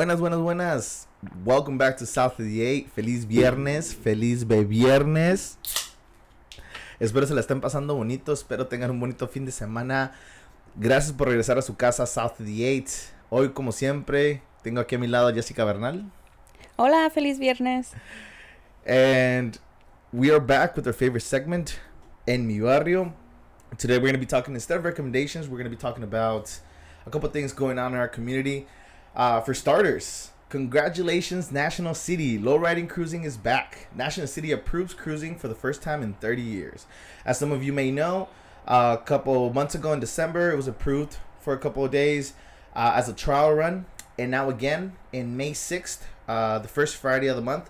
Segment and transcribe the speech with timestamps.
[0.00, 1.08] Buenas, buenas, buenas.
[1.44, 2.88] Welcome back to South of the Eight.
[2.88, 5.58] Feliz viernes, feliz viernes.
[6.98, 10.12] Espero se la estén pasando bonito, espero tengan un bonito fin de semana.
[10.74, 12.88] Gracias por regresar a su casa South of the Eight.
[13.28, 16.10] Hoy, como siempre, tengo aquí a mi lado a Jessica Bernal.
[16.76, 17.92] Hola, feliz viernes.
[18.86, 19.58] And
[20.14, 21.78] we are back with our favorite segment,
[22.26, 23.12] En Mi Barrio.
[23.76, 26.58] Today we're going to be talking, instead of recommendations, we're going to be talking about
[27.04, 28.66] a couple things going on in our community.
[29.14, 32.38] Uh, for starters, congratulations, National City.
[32.38, 33.88] Lowriding cruising is back.
[33.92, 36.86] National City approves cruising for the first time in 30 years.
[37.24, 38.28] As some of you may know,
[38.68, 42.34] uh, a couple months ago in December, it was approved for a couple of days
[42.76, 43.86] uh, as a trial run.
[44.16, 47.68] And now, again, in May 6th, uh, the first Friday of the month,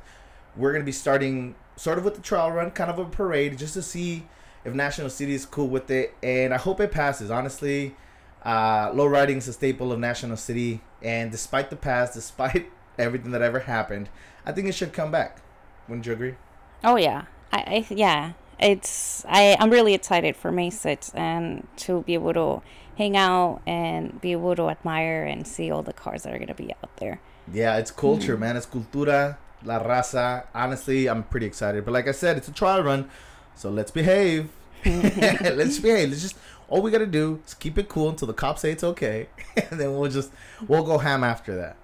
[0.57, 3.57] we're going to be starting sort of with the trial run, kind of a parade,
[3.57, 4.27] just to see
[4.63, 6.15] if National City is cool with it.
[6.23, 7.31] And I hope it passes.
[7.31, 7.97] Honestly,
[8.45, 13.33] uh, low riding is a staple of National City, and despite the past, despite everything
[13.33, 14.09] that ever happened,
[14.47, 15.41] I think it should come back.
[15.89, 16.37] Wouldn't you agree?
[16.83, 18.33] Oh yeah, I, I yeah.
[18.59, 22.63] It's I I'm really excited for May 6th and to be able to
[22.97, 26.55] hang out and be able to admire and see all the cars that are gonna
[26.55, 27.21] be out there.
[27.53, 28.41] Yeah, it's culture, mm-hmm.
[28.41, 28.57] man.
[28.57, 30.45] It's cultura, la raza.
[30.55, 31.85] Honestly, I'm pretty excited.
[31.85, 33.11] But like I said, it's a trial run,
[33.55, 34.51] so let's behave.
[34.87, 36.11] let's behave.
[36.11, 36.37] Let's just
[36.69, 39.29] all we gotta do is keep it cool until the cops say it's okay,
[39.71, 40.31] and then we'll just
[40.67, 41.77] we'll go ham after that.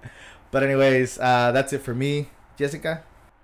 [0.49, 3.03] But anyways, uh, that's it for me, Jessica.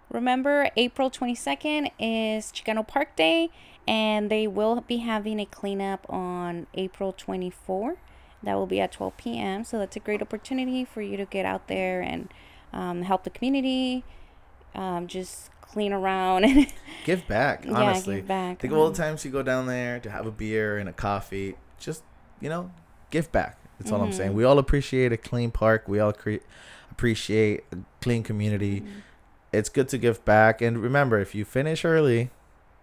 [0.10, 3.50] Remember, April twenty second is Chicano Park Day,
[3.88, 7.98] and they will be having a cleanup on April twenty four.
[8.42, 9.64] That will be at twelve p.m.
[9.64, 12.30] So that's a great opportunity for you to get out there and
[12.72, 14.04] um, help the community.
[14.76, 16.68] Um, just clean around and
[17.06, 17.66] give back.
[17.68, 18.60] Honestly, yeah, give back.
[18.60, 20.94] Think of all the times you go down there to have a beer and a
[20.94, 21.56] coffee.
[21.80, 22.04] Just
[22.40, 22.72] you know,
[23.10, 23.58] give back.
[23.80, 24.08] That's all mm-hmm.
[24.08, 24.30] I'm saying.
[24.30, 24.38] Mm-hmm.
[24.38, 25.88] We all appreciate a clean park.
[25.88, 26.44] We all cre-
[26.92, 28.82] appreciate a clean community.
[28.82, 29.00] Mm-hmm.
[29.52, 30.62] It's good to give back.
[30.62, 32.30] And remember, if you finish early,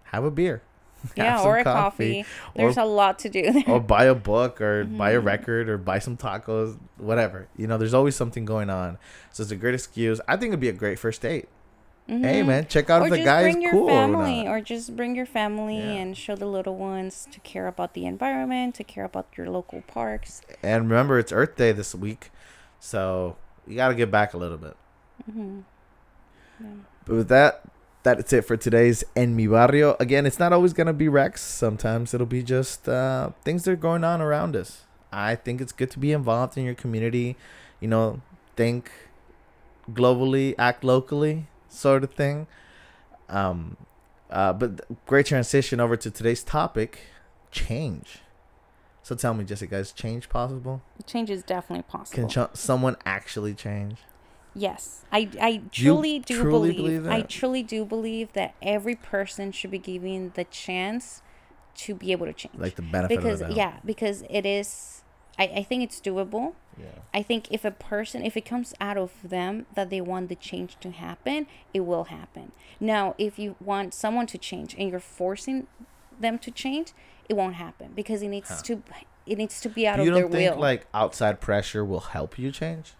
[0.05, 0.61] have a beer.
[1.15, 2.21] yeah, or a coffee.
[2.21, 2.29] coffee.
[2.55, 3.63] There's or, a lot to do there.
[3.67, 4.97] Or buy a book or mm-hmm.
[4.97, 7.47] buy a record or buy some tacos, whatever.
[7.57, 8.97] You know, there's always something going on.
[9.31, 10.21] So it's a great excuse.
[10.27, 11.47] I think it'd be a great first date.
[12.11, 12.23] Mm-hmm.
[12.25, 15.15] Hey man, check out or if the guy is cool family, or, or, just bring
[15.15, 15.93] your family yeah.
[15.93, 19.81] and show the little ones to care about the environment, to care about your local
[19.83, 20.41] parks.
[20.61, 22.29] And remember, it's Earth Day this week,
[22.81, 24.75] so you got to get back a little bit.
[25.29, 25.59] Mm-hmm.
[26.59, 26.67] Yeah.
[27.05, 27.61] But with that,
[28.03, 29.95] that's it for today's En Mi Barrio.
[29.97, 31.39] Again, it's not always gonna be Rex.
[31.39, 34.81] Sometimes it'll be just uh, things that are going on around us.
[35.13, 37.37] I think it's good to be involved in your community.
[37.79, 38.19] You know,
[38.57, 38.91] think
[39.93, 42.47] globally, act locally sort of thing.
[43.29, 43.77] Um,
[44.29, 46.99] uh, but great transition over to today's topic,
[47.51, 48.19] change.
[49.03, 50.81] So tell me, Jessica, is change possible?
[51.05, 52.29] Change is definitely possible.
[52.29, 53.97] Can ch- someone actually change?
[54.53, 58.95] Yes, I I truly you do truly believe, believe I truly do believe that every
[58.95, 61.21] person should be given the chance
[61.75, 62.55] to be able to change.
[62.57, 65.03] Like the benefit because yeah, because it is.
[65.37, 66.53] I I think it's doable.
[66.77, 66.87] Yeah.
[67.13, 70.35] I think if a person, if it comes out of them that they want the
[70.35, 72.53] change to happen, it will happen.
[72.79, 75.67] Now, if you want someone to change and you're forcing
[76.19, 76.93] them to change,
[77.27, 78.61] it won't happen because it needs huh.
[78.63, 78.83] to
[79.25, 80.19] it needs to be out of their will.
[80.19, 82.93] You don't think like outside pressure will help you change?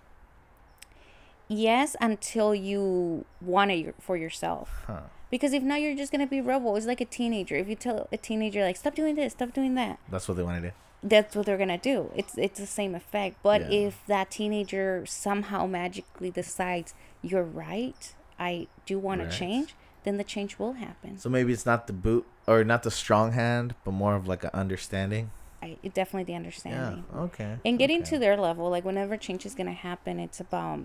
[1.48, 4.84] Yes, until you want it for yourself.
[4.88, 5.02] Huh.
[5.30, 6.76] Because if not, you're just gonna be rebel.
[6.76, 7.56] It's like a teenager.
[7.56, 10.44] If you tell a teenager like, "Stop doing this, stop doing that," that's what they
[10.44, 12.12] want to do that's what they're gonna do.
[12.16, 13.38] It's it's the same effect.
[13.42, 13.88] But yeah.
[13.88, 19.32] if that teenager somehow magically decides you're right, I do want right.
[19.32, 21.18] to change, then the change will happen.
[21.18, 24.44] So maybe it's not the boot or not the strong hand, but more of like
[24.44, 25.32] an understanding.
[25.62, 27.04] I definitely the understanding.
[27.14, 27.20] Yeah.
[27.22, 27.58] Okay.
[27.64, 28.12] And getting okay.
[28.12, 30.82] to their level, like whenever change is gonna happen, it's about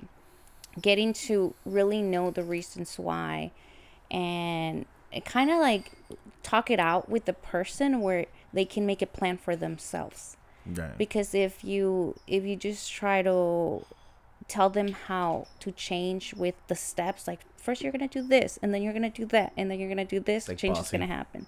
[0.81, 3.53] getting to really know the reasons why,
[4.11, 5.93] and eh, kind of like
[6.43, 8.27] talk it out with the person where
[8.57, 10.37] they can make a plan for themselves.
[10.65, 10.97] Right.
[10.97, 13.85] Because if you if you just try to
[14.49, 18.73] tell them how to change with the steps, like first you're gonna do this, and
[18.73, 20.87] then you're gonna do that, and then you're gonna do this, like change bossy.
[20.87, 21.47] is gonna happen.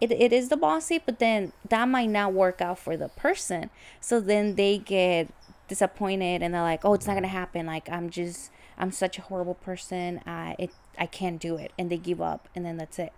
[0.00, 3.70] It, it is the bossy, but then that might not work out for the person.
[4.00, 5.28] So then they get
[5.68, 7.66] disappointed and they're like, "Oh, it's not gonna happen.
[7.66, 10.20] Like I'm just I'm such a horrible person.
[10.26, 13.12] I it I can't do it," and they give up, and then that's it.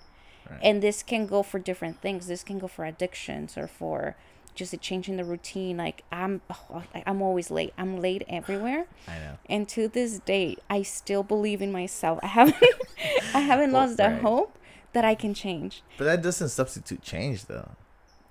[0.50, 0.60] Right.
[0.62, 2.26] And this can go for different things.
[2.26, 4.16] This can go for addictions or for
[4.54, 5.76] just a changing the routine.
[5.76, 7.72] Like I'm, oh, I'm always late.
[7.78, 8.86] I'm late everywhere.
[9.08, 9.38] I know.
[9.48, 12.18] And to this day, I still believe in myself.
[12.22, 12.56] I haven't,
[13.34, 14.10] I haven't well, lost right.
[14.10, 14.58] the hope
[14.92, 15.82] that I can change.
[15.98, 17.72] But that doesn't substitute change, though.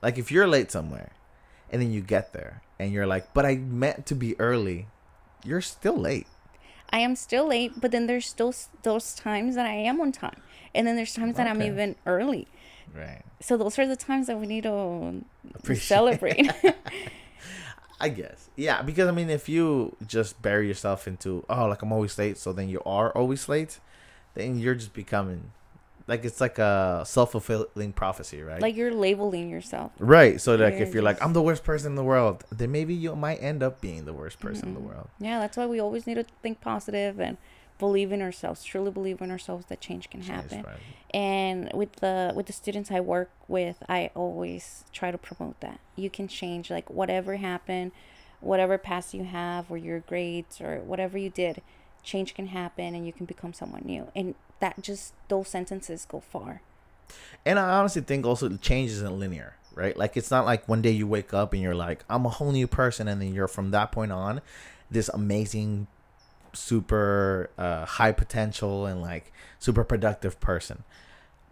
[0.01, 1.11] Like if you're late somewhere,
[1.71, 4.87] and then you get there, and you're like, "But I meant to be early,"
[5.43, 6.27] you're still late.
[6.91, 8.53] I am still late, but then there's still
[8.83, 10.41] those times that I am on time,
[10.73, 12.47] and then there's times that I'm even early.
[12.93, 13.21] Right.
[13.41, 15.21] So those are the times that we need to
[15.55, 16.51] Appreciate- celebrate.
[17.99, 18.49] I guess.
[18.55, 22.37] Yeah, because I mean, if you just bury yourself into oh, like I'm always late,
[22.37, 23.79] so then you are always late,
[24.33, 25.51] then you're just becoming
[26.07, 28.61] like it's like a self fulfilling prophecy, right?
[28.61, 29.91] like you're labeling yourself.
[29.99, 30.39] right.
[30.39, 32.93] So like, You're if you're like I'm the worst person in the world, then maybe
[32.93, 34.87] you might end up being the worst person in the Mhm.
[34.89, 35.07] world.
[35.19, 37.37] Yeah, that's why we always need to think positive and
[37.79, 38.63] believe in ourselves.
[38.63, 40.63] Truly believe in ourselves that change can happen.
[40.63, 40.77] right.
[41.13, 45.79] and with the with the students i work with i always try to promote that
[45.95, 47.91] you can change like whatever happened
[48.41, 51.61] whatever past you have or your grades or whatever you did
[52.03, 56.19] change can happen and you can become someone new and that just those sentences go
[56.19, 56.61] far
[57.45, 59.95] And I honestly think also the change isn't linear, right?
[59.95, 62.51] Like it's not like one day you wake up and you're like, I'm a whole
[62.51, 64.41] new person, and then you're from that point on
[64.89, 65.87] this amazing,
[66.53, 70.83] super uh, high potential and like super productive person.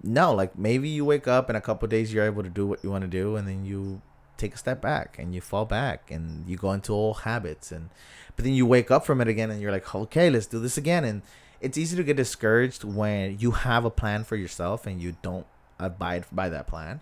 [0.01, 2.83] No, like maybe you wake up and a couple days you're able to do what
[2.83, 4.01] you want to do, and then you
[4.38, 7.89] take a step back and you fall back and you go into old habits and
[8.35, 10.75] but then you wake up from it again and you're like okay let's do this
[10.75, 11.21] again and
[11.63, 15.48] it's easy to get discouraged when you have a plan for yourself and you don't
[15.80, 17.01] abide by that plan.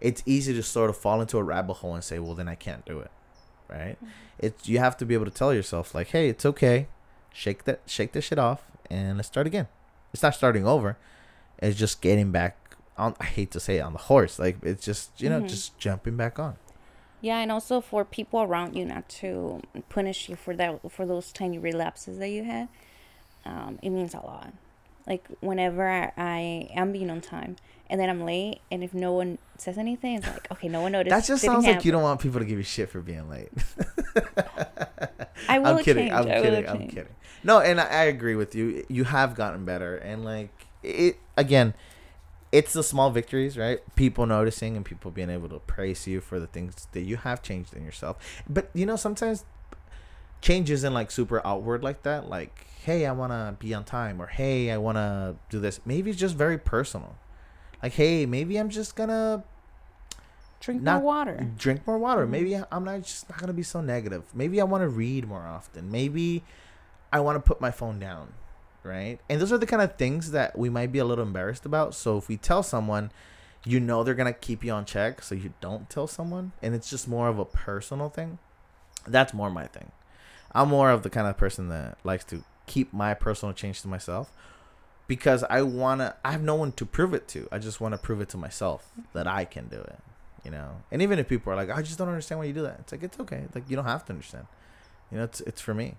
[0.00, 2.54] It's easy to sort of fall into a rabbit hole and say well then i
[2.54, 3.10] can't do it
[3.68, 3.96] right?
[4.38, 6.86] It's you have to be able to tell yourself like hey it's okay.
[7.32, 9.66] Shake that shake this shit off and let's start again.
[10.14, 10.96] It's not starting over.
[11.58, 12.56] It's just getting back
[12.96, 14.38] on i hate to say it on the horse.
[14.38, 15.48] Like it's just you know Mhm.
[15.48, 16.54] just jumping back on.
[17.20, 21.32] Yeah and also for people around you not to punish you for that for those
[21.32, 22.68] tiny relapses that you had
[23.46, 24.52] um, it means a lot
[25.06, 27.56] like whenever I, I am being on time
[27.88, 30.92] and then i'm late and if no one says anything it's like okay no one
[30.92, 33.28] noticed that just sounds like you don't want people to give you shit for being
[33.28, 33.50] late
[35.48, 36.08] I will I'm kidding.
[36.08, 36.12] change.
[36.12, 36.68] I'm I kidding.
[36.68, 36.94] I'm change.
[36.94, 37.14] kidding.
[37.44, 38.84] No, and I, I agree with you.
[38.88, 40.50] You have gotten better, and like
[40.82, 41.74] it again,
[42.52, 43.80] it's the small victories, right?
[43.94, 47.42] People noticing and people being able to praise you for the things that you have
[47.42, 48.42] changed in yourself.
[48.48, 49.44] But you know, sometimes
[50.40, 52.28] change isn't like super outward like that.
[52.28, 55.80] Like, hey, I want to be on time, or hey, I want to do this.
[55.84, 57.16] Maybe it's just very personal.
[57.82, 59.42] Like, hey, maybe I'm just gonna
[60.60, 61.46] Drink Not- more water.
[61.58, 62.26] drink more water.
[62.26, 62.30] Mhm.
[62.30, 64.22] Maybe I'm not just not gonna be so negative.
[64.34, 65.90] Maybe I want to read more often.
[65.90, 66.44] Maybe
[67.12, 68.32] I want to put my phone down,
[68.82, 69.18] right?
[69.28, 71.94] And those are the kind of things that we might be a little embarrassed about.
[71.94, 73.10] So if we tell someone,
[73.64, 76.88] you know they're gonna keep you on check, so you don't tell someone, and it's
[76.88, 78.38] just more of a personal thing.
[79.06, 79.90] That's more my thing.
[80.52, 83.88] I'm more of the kind of person that likes to keep my personal change to
[83.88, 84.32] myself
[85.08, 86.16] because I wanna.
[86.24, 87.48] I have no one to prove it to.
[87.50, 90.00] I just want to prove it to myself that I can do it
[90.46, 90.82] you know.
[90.92, 92.92] And even if people are like, I just don't understand why you do that, it's
[92.92, 93.44] like it's okay.
[93.52, 94.46] Like you don't have to understand.
[95.10, 95.96] You know, it's it's for me.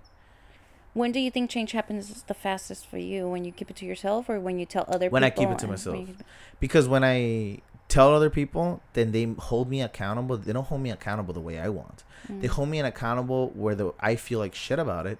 [0.93, 3.27] When do you think change happens the fastest for you?
[3.27, 5.49] When you keep it to yourself, or when you tell other people When I keep
[5.49, 5.97] it to myself.
[5.97, 6.15] when
[6.61, 7.59] Because when I
[7.89, 10.37] tell other people, then they hold me accountable.
[10.37, 12.03] They don't hold me accountable the way I want.
[12.29, 12.51] They Mm.
[12.51, 15.19] hold me accountable where the I feel like shit about it,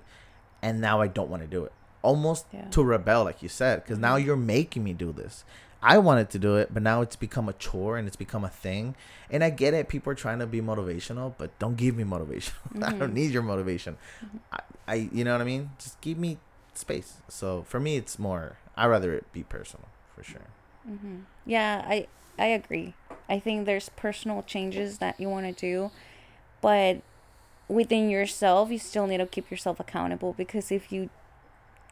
[0.61, 1.71] and now I don't want to do it.
[2.01, 2.65] Almost Yeah.
[2.71, 4.25] to rebel, like you said, because now Mhm.
[4.25, 5.43] you're making me do this.
[5.81, 8.49] I wanted to do it, but now it's become a chore and it's become a
[8.49, 8.95] thing.
[9.29, 9.87] And I get it.
[9.89, 12.53] People are trying to be motivational, but don't give me motivation.
[12.81, 13.13] I don't Mhm.
[13.13, 13.97] need your motivation.
[14.23, 14.39] Mhm.
[14.51, 15.69] I, I, you know what I mean?
[15.77, 16.37] Just give me
[16.73, 17.17] space.
[17.29, 18.57] So for me, it's more.
[18.75, 20.47] I rather it be personal for sure.
[20.85, 22.07] hmm Yeah, I
[22.39, 22.93] I agree.
[23.29, 25.91] I think there's personal changes that you want to do,
[26.61, 27.01] but
[27.67, 31.09] within yourself, you still need to keep yourself accountable because if you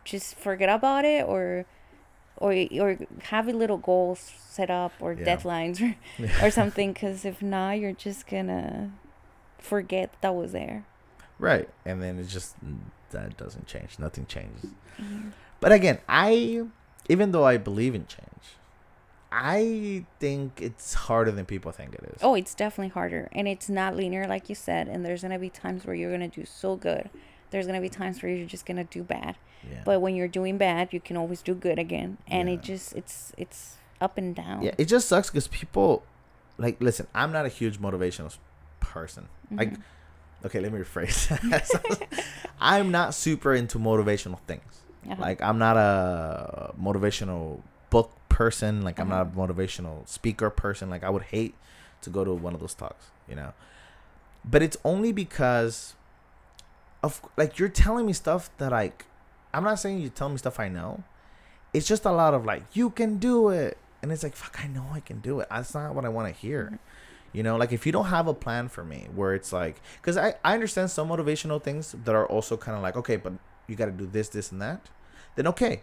[0.03, 1.65] just forget about it or
[2.37, 5.35] or or have a little goals set up or Yeah.
[5.35, 5.95] deadlines or,
[6.45, 8.91] or something because if not, you're just gonna
[9.57, 10.85] forget that was there.
[11.39, 12.55] Right, and then it just
[13.11, 13.97] that doesn't change.
[13.99, 14.69] Nothing changes.
[14.99, 15.31] Mhm.
[15.59, 16.65] But again, I
[17.09, 18.34] even though I believe in change,
[19.37, 22.19] I think it's harder than people think it is.
[22.23, 23.27] Oh, it's definitely harder.
[23.33, 24.87] And it's not linear, like you said.
[24.87, 27.09] And there's going to be times where you're going to do so good.
[27.51, 29.35] There's going to be times where you're just going to do bad.
[29.69, 29.81] yeah.
[29.83, 32.17] But when you're doing bad, you can always do good again.
[32.27, 32.55] And Yeah.
[32.55, 34.61] it just, it's, it's up and down.
[34.61, 36.03] yeah, it just sucks because people,
[36.57, 38.35] like, listen, I'm not a huge motivational
[38.79, 39.27] person.
[39.51, 39.81] Like, Mhm.
[40.45, 41.27] okay, let me rephrase.
[42.59, 44.81] I'm not super into motivational things.
[45.09, 45.15] Uh-huh.
[45.19, 48.81] Like, I'm not a motivational book person.
[48.87, 49.41] Like, I'm not a Uh-huh.
[49.41, 50.89] motivational speaker person.
[50.93, 51.53] Like, I would hate
[52.03, 53.51] to go to one of those talks, you know.
[54.43, 55.95] But it's only because
[57.01, 59.05] of like you're telling me stuff that like
[59.53, 61.03] I'm not saying you tell me stuff I know.
[61.73, 64.67] It's just a lot of like you can do it, and it's like fuck, I
[64.67, 65.47] know I can do it.
[65.49, 66.63] That's not what I want to hear.
[66.73, 66.79] Mhm.
[67.33, 70.15] You know, like if you don't have a plan for me, where it's like, because
[70.17, 73.33] I I understand some motivational things that are also kind of like okay, but
[73.67, 74.81] you got to do this, this, and that,
[75.35, 75.81] then okay,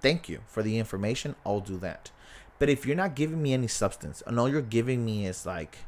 [0.00, 1.34] thank you for the information.
[1.44, 2.10] I'll do that.
[2.58, 5.78] But if you're not giving me any substance, and all you're giving me is like,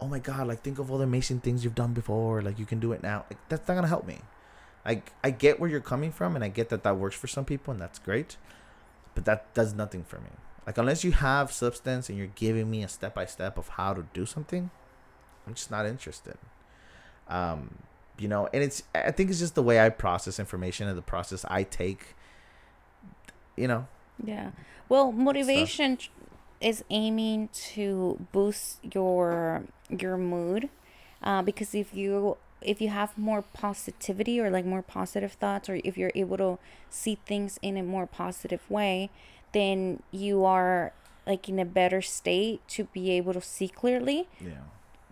[0.00, 2.66] oh my god, like think of all the amazing things you've done before, like you
[2.66, 3.24] can do it now.
[3.30, 4.18] Like that's not gonna help me.
[4.84, 7.44] Like I get where you're coming from, and I get that that works for some
[7.44, 8.36] people, and that's great.
[9.14, 10.30] But that does nothing for me.
[10.66, 13.92] Like unless you have substance and you're giving me a step by step of how
[13.92, 14.70] to do something,
[15.46, 16.38] I'm just not interested.
[17.28, 17.78] Um,
[18.18, 21.02] you know, and it's I think it's just the way I process information and the
[21.02, 22.14] process I take.
[23.60, 23.86] You know.
[24.22, 24.50] Yeah.
[24.88, 26.10] Well, motivation tr-
[26.60, 30.68] is aiming to boost your your mood,
[31.22, 35.80] uh, because if you if you have more positivity or like more positive thoughts, or
[35.84, 36.58] if you're able to
[36.90, 39.10] see things in a more positive way,
[39.52, 40.92] then you are
[41.26, 44.64] like in a better state to be able to see clearly Yeah.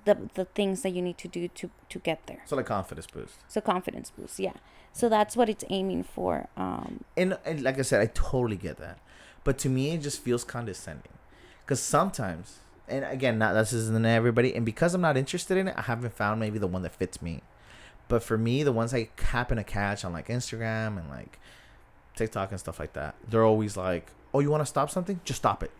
[0.08, 2.42] The the things that you need to do to to get there.
[2.46, 3.36] So like confidence boost.
[3.48, 4.56] So confidence boost, yeah.
[4.92, 6.48] So that's what it's aiming for.
[6.56, 8.98] Um, and, and like I said, I totally get that,
[9.44, 11.12] but to me, it just feels condescending,
[11.62, 15.74] because sometimes, and again, not this isn't everybody, and because I'm not interested in it,
[15.76, 17.42] I haven't found maybe the one that fits me.
[18.08, 21.38] But for me, the ones I happen to catch on like Instagram and like
[22.16, 25.20] TikTok and stuff like that, they're always like, "Oh, you want to stop something?
[25.24, 25.70] Just stop it.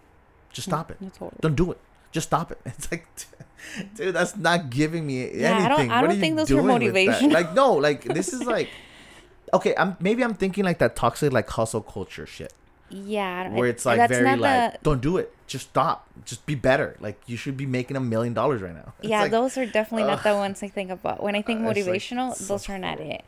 [0.52, 0.98] Just stop it.
[1.40, 1.80] Don't do it.
[2.12, 3.06] Just stop it." It's like,
[3.96, 5.90] dude, that's not giving me Yeah, I don't- anything.
[5.92, 6.80] I What don't think those are doing with that?
[6.80, 7.30] motivation.
[7.30, 8.68] Like, no, like this is like
[9.54, 12.52] okay, I'm maybe I'm thinking like that toxic like hustle culture shit
[12.90, 16.44] Yeah, I don't- where it's like very like the- don't do it, just stop, just
[16.46, 16.96] be better.
[17.00, 18.92] Like you should be making a million dollars right now.
[19.00, 21.60] It's yeah, like, those are definitely not the ones I think about when I think
[21.64, 22.34] Uh, it's like motivational.
[22.34, 23.22] so those are not it.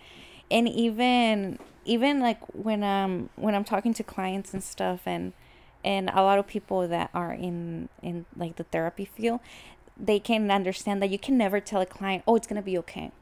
[0.50, 5.32] And even even like when um when I'm talking to clients and stuff, and
[5.84, 9.40] and a lot of people that are in in like the therapy field,
[9.96, 13.12] they can understand that you can never tell a client, oh, it's gonna be okay.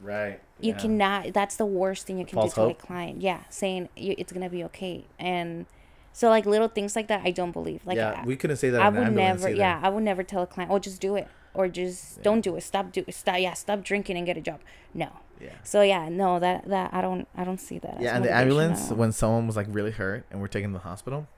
[0.00, 0.40] right.
[0.60, 0.78] You yeah.
[0.78, 1.32] cannot.
[1.32, 2.82] That's the worst thing you can False do to hope.
[2.82, 3.22] a client.
[3.22, 5.66] Yeah, saying you, it's gonna be okay, and
[6.12, 7.80] so like little things like that, I don't believe.
[7.86, 8.80] Like yeah, I- we couldn't say that.
[8.80, 9.48] I would never.
[9.48, 9.56] either.
[9.56, 12.22] Yeah, I would never tell a client, "Oh, just do it," or just Yeah.
[12.24, 12.62] don't do it.
[12.62, 13.38] Stop do stop.
[13.38, 14.58] Yeah, stop drinking and get a job.
[14.92, 15.10] No.
[15.40, 15.50] Yeah.
[15.62, 17.98] So yeah, no, that that I don't I don't see that.
[17.98, 20.80] as Yeah, and the ambulance when someone was like really hurt and we're taking them
[20.80, 21.28] to the hospital,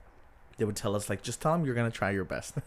[0.61, 2.55] they would tell us like, just tell them you're gonna try your best.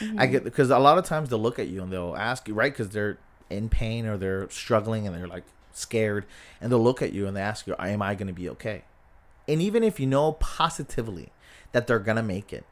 [0.00, 0.18] Mm-hmm.
[0.18, 2.54] I get because a lot of times they'll look at you and they'll ask you
[2.54, 3.18] right because they're
[3.50, 6.24] in pain or they're struggling and they're like scared
[6.60, 8.82] and they'll look at you and they ask you, "Am I gonna be okay?"
[9.46, 11.30] And even if you know positively
[11.70, 12.64] that they're gonna make it,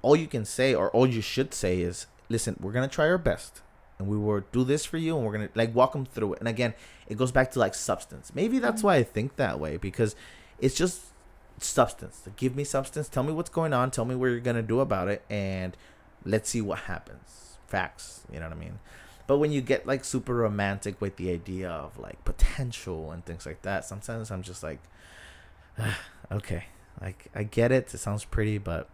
[0.00, 3.18] all you can say or all you should say is, "Listen, we're gonna try our
[3.18, 3.60] best."
[3.98, 6.38] And we will do this for you, and we're gonna like walk them through it.
[6.38, 6.72] And again,
[7.06, 8.32] it goes back to like substance.
[8.34, 10.16] Maybe that's why I think that way because
[10.58, 11.02] it's just
[11.58, 12.22] substance.
[12.36, 13.08] Give me substance.
[13.08, 13.90] Tell me what's going on.
[13.90, 15.76] Tell me what you're gonna do about it, and
[16.24, 17.58] let's see what happens.
[17.66, 18.22] Facts.
[18.32, 18.78] You know what I mean?
[19.26, 23.44] But when you get like super romantic with the idea of like potential and things
[23.46, 24.78] like that, sometimes I'm just like,
[26.32, 26.64] okay,
[27.00, 27.92] like I get it.
[27.92, 28.88] It sounds pretty, but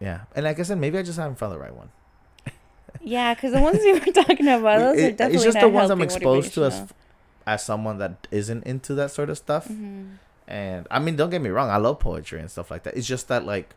[0.00, 0.22] yeah.
[0.34, 1.90] And like I said, maybe I just haven't found the right one.
[3.00, 5.60] Yeah, because the ones you were talking about, those are It- definitely it's just not
[5.60, 6.82] the ones I'm exposed to as
[7.46, 9.68] as someone that isn't into that sort of stuff.
[9.68, 10.16] Mhm.
[10.48, 12.96] And I mean, don't get me wrong, I love poetry and stuff like that.
[12.96, 13.74] It's just that like,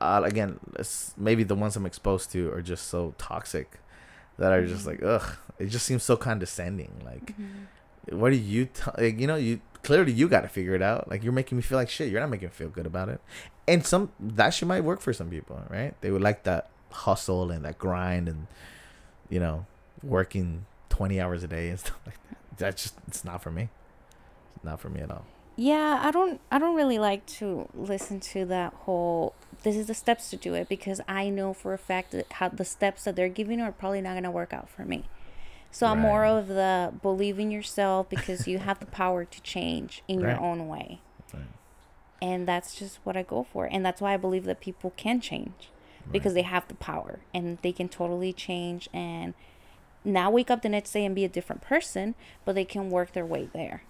[0.00, 3.80] uh, again, it's maybe the ones I'm exposed to are just so toxic
[4.38, 5.36] that are just like, ugh.
[5.58, 7.02] It just seems so condescending.
[7.04, 8.16] Like, Mhm.
[8.18, 8.66] what do you?
[8.66, 11.10] T- like, you know, you clearly you got to figure it out.
[11.10, 12.10] Like, you're making me feel like shit.
[12.10, 13.20] You're not making me feel good about it.
[13.68, 15.94] And some that shit might work for some people, right?
[16.00, 18.46] They would like that hustle and that grind and
[19.28, 19.64] you know
[20.02, 22.38] working 20 hours a day and stuff like that.
[22.56, 23.68] That's just it's not for me.
[24.62, 25.24] Not for me at all.
[25.56, 29.94] Yeah, I don't I don't really like to listen to that whole this is the
[29.94, 33.14] steps to do it because I know for a fact that how the steps that
[33.16, 35.04] they're giving are probably not gonna work out for me.
[35.70, 40.02] So I'm more of the believe in yourself because you have the power to change
[40.08, 40.30] in Right.
[40.30, 41.00] your own way.
[41.32, 41.42] Right.
[42.22, 43.66] And that's just what I go for.
[43.66, 45.70] And that's why I believe that people can change
[46.10, 49.34] because they have the power and they can totally change and
[50.04, 52.14] not wake up the next day and be a different person,
[52.44, 53.82] but they can work their way there.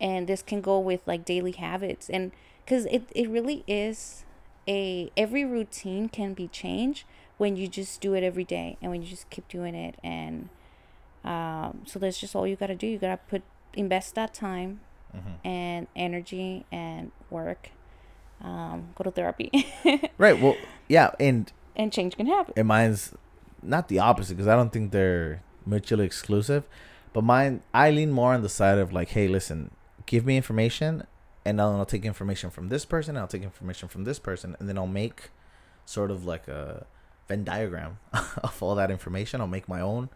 [0.00, 2.32] And this can go with like daily habits and
[2.66, 4.24] cuz it it really is
[4.68, 7.04] a every routine can be changed
[7.38, 10.48] when you just do it every day and when you just keep doing it and
[11.24, 12.86] um so that's just all you got to do.
[12.86, 13.42] You got to put
[13.74, 14.80] invest that time
[15.14, 15.34] Mhm.
[15.44, 17.70] and energy and work
[18.40, 19.50] um go to therapy
[20.18, 20.40] Right.
[20.40, 20.56] Well,
[20.88, 22.54] yeah, and and change can happen.
[22.56, 23.14] and mine's
[23.62, 26.64] not the opposite because I don't think they're mutually exclusive.
[27.12, 29.70] But mine, I lean more on the side of like, hey, listen,
[30.10, 31.06] give me information,
[31.44, 34.68] and then I'll take information from this person, I'll take information from this person, and
[34.68, 35.30] then I'll make
[35.86, 36.84] sort of like a
[37.28, 39.40] Venn diagram of all that information.
[39.40, 40.08] I'll make my own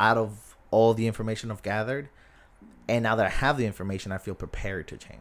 [0.00, 2.08] out of all the information I've gathered.
[2.88, 5.20] and now that I have the information, I feel prepared to change.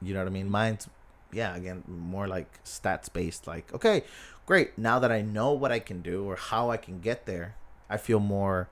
[0.00, 0.50] You know what I mean?
[0.50, 0.88] Mine's
[1.30, 3.46] yeah, again, more like stats based.
[3.46, 4.04] Like, okay,
[4.46, 4.78] great.
[4.78, 7.54] Now that I know what I can do or how I can get there,
[7.90, 8.70] I feel more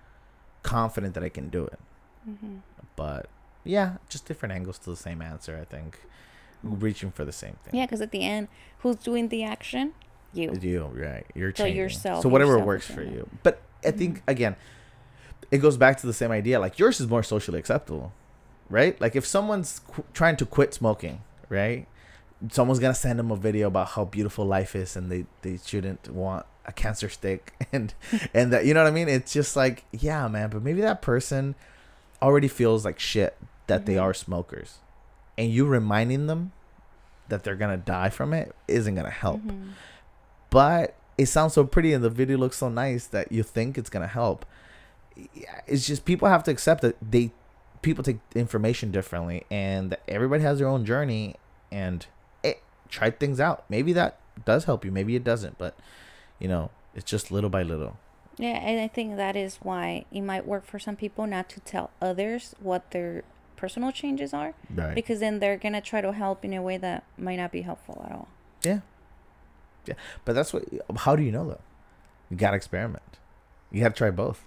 [0.63, 1.79] confident that I can do it.
[2.27, 2.57] Mm-hmm.
[2.97, 3.29] But
[3.67, 5.59] yeah, just different angles to the same answer.
[5.61, 5.99] I think
[6.63, 7.75] reaching for the same thing.
[7.79, 8.49] Yeah, because at the end,
[8.81, 9.93] who's doing the action?
[10.33, 10.53] You.
[10.61, 11.25] You right.
[11.35, 11.77] You're So changing.
[11.77, 13.13] yourself- So whatever yourself works for it.
[13.13, 13.29] you.
[13.43, 13.99] But I mm-hmm.
[13.99, 14.57] think again,
[15.51, 16.59] it goes back to the same idea.
[16.61, 18.13] Like yours is more socially acceptable,
[18.69, 19.01] right?
[19.01, 21.87] Like if someone's qu- trying to quit smoking, right?
[22.51, 26.11] Someone's gonna send them a video about how beautiful life is, and they they shouldn't
[26.11, 27.95] want a cancer stick, and
[28.35, 29.09] and that you know what I mean.
[29.09, 30.51] It's just like yeah, man.
[30.51, 31.55] But maybe that person
[32.21, 34.03] already feels like shit that they Mhm.
[34.03, 34.79] are smokers,
[35.37, 36.53] and you reminding them
[37.29, 39.71] that they're gonna die from it isn't gonna help Mhm.
[40.51, 43.91] but it sounds so pretty and the video looks so nice that you think it's
[43.91, 44.45] gonna help.
[45.35, 47.33] Yeah, It's just people have to accept that they
[47.83, 51.37] people take information differently and everybody has their own journey
[51.73, 52.07] and
[52.43, 53.65] it, try things out.
[53.69, 55.75] Maybe that does help you, maybe it doesn't, but
[56.39, 57.97] you know, it's just little by little.
[58.39, 61.61] Yeah, and I think that is why it might work for some people not to
[61.61, 63.23] tell others what their
[63.57, 64.95] personal changes are, Right.
[64.95, 68.03] because then they're gonna try to help in a way that might not be helpful
[68.07, 68.29] at all.
[68.63, 68.81] Yeah.
[69.87, 69.95] Yeah.
[70.25, 70.65] But that's what
[70.99, 71.61] how do you know though?
[72.31, 73.19] You gotta experiment.
[73.71, 74.45] You gotta try both.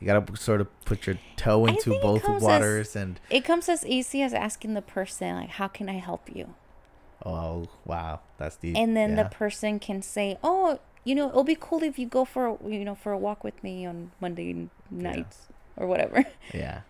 [0.00, 3.68] You gotta sort of put your toe into both comes as- waters and It comes
[3.68, 6.54] as easy as asking the person like, "How can I help you?"
[7.24, 8.76] oh wow, that's deep.
[8.76, 9.22] and then yeah.
[9.22, 12.56] the person can say, "Oh, you know, it'll be cool if you go for a,
[12.68, 16.80] you know for a walk with me on Monday nights or whatever." Yeah.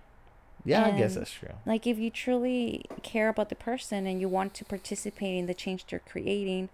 [0.66, 1.54] Yeah, I guess that's true.
[1.64, 5.54] like if you truly care about the person and you want to participate in the
[5.54, 6.68] change they're creating,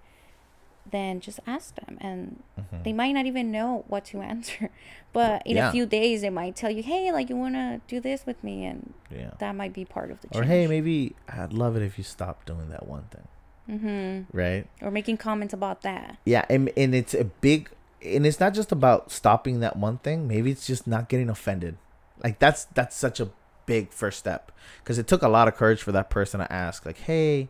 [0.90, 2.82] then just ask them, and Mhm.
[2.84, 4.68] they might not even know what to answer,
[5.12, 5.68] but in Yeah.
[5.68, 8.64] a few days they might tell you, "Hey, like you wanna do this with me,"
[8.64, 9.30] and Yeah.
[9.38, 10.44] that might be part of the change.
[10.44, 13.28] Or hey, maybe I'd love it if you stopped doing that one thing.
[13.68, 14.36] mm-hmm.
[14.36, 14.66] Right?
[14.82, 16.16] or making comments about that.
[16.24, 17.70] Yeah, and and it's a big
[18.04, 20.26] and it's not just about stopping that one thing.
[20.26, 21.76] Maybe it's just not getting offended.
[22.24, 23.30] Like that's that's such a
[23.66, 26.84] big first step because it took a lot of courage for that person to ask
[26.86, 27.48] like, "Hey,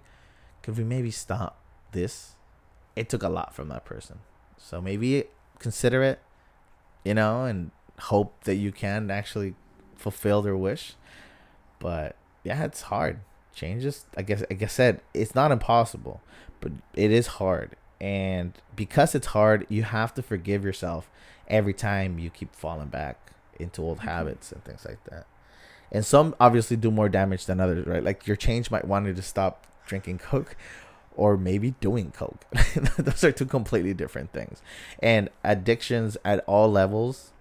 [0.63, 1.59] could we maybe stop
[1.93, 2.35] this?"
[2.97, 4.21] It took a lot from that person.
[4.59, 5.25] So maybe
[5.59, 6.21] consider it,
[7.05, 9.55] you know, and hope that you can actually
[9.97, 10.95] fulfill their wish.
[11.79, 13.21] But yeah, it's hard.
[13.55, 16.23] Changes, I guess, like I said, it's not impossible,
[16.61, 17.77] but it is hard.
[18.01, 21.11] And because it's hard, you have to forgive yourself
[21.49, 24.03] every time you keep falling back into old Mhm.
[24.03, 25.27] habits and things like that.
[25.93, 28.03] And some obviously do more damage than others, right?
[28.03, 30.57] Like your change might want you to stop drinking Coke
[31.15, 32.47] or maybe doing Coke.
[32.97, 34.63] Those are two completely different things.
[35.01, 37.33] And addictions at all levels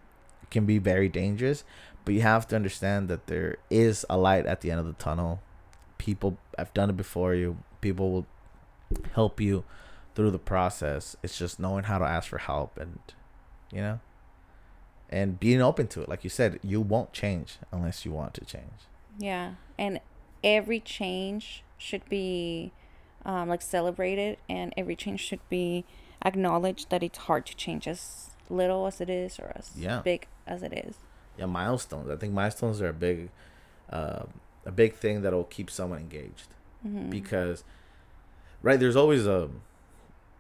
[0.49, 1.63] can be very dangerous,
[2.03, 4.93] but you have to understand that there is a light at the end of the
[4.93, 5.41] tunnel.
[5.97, 7.57] People have done it before you.
[7.79, 8.27] People will
[9.13, 9.63] help you
[10.13, 11.15] through the process.
[11.23, 12.99] It's just knowing how to ask for help and
[13.71, 13.99] you know
[15.11, 16.09] and being open to it.
[16.09, 18.87] Like you said, you won't change unless you want to change.
[19.17, 19.99] Yeah, and
[20.43, 22.71] every change should be
[23.25, 25.85] um, like celebrated, and every change should be
[26.23, 30.01] acknowledged that it's hard to change as little as it is or as Yeah.
[30.01, 30.95] big as it is.
[31.37, 32.09] Yeah, milestones.
[32.09, 33.29] I think milestones are a big
[33.89, 34.23] uh,
[34.65, 36.47] a big thing that'll keep someone engaged.
[36.85, 37.11] Mm-hmm.
[37.11, 37.63] because
[38.63, 39.49] right there's always a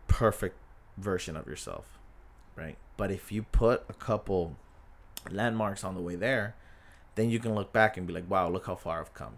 [0.07, 0.55] perfect
[0.97, 1.99] version of yourself
[2.61, 2.77] right?
[2.97, 4.55] But if you put a couple
[5.29, 6.55] landmarks on the way there
[7.15, 9.37] then you can look back and be like wow look how far i've come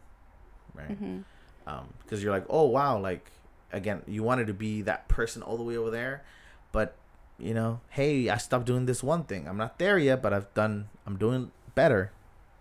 [0.76, 0.98] right?
[0.98, 1.22] Hmm
[1.68, 3.32] um because you're like oh wow like
[3.72, 6.24] again you wanted to be that person all the way over there
[6.72, 6.96] but
[7.40, 9.48] you know hey i stopped doing this one thing.
[9.48, 12.12] I'm not there yet but i've done i'm doing better.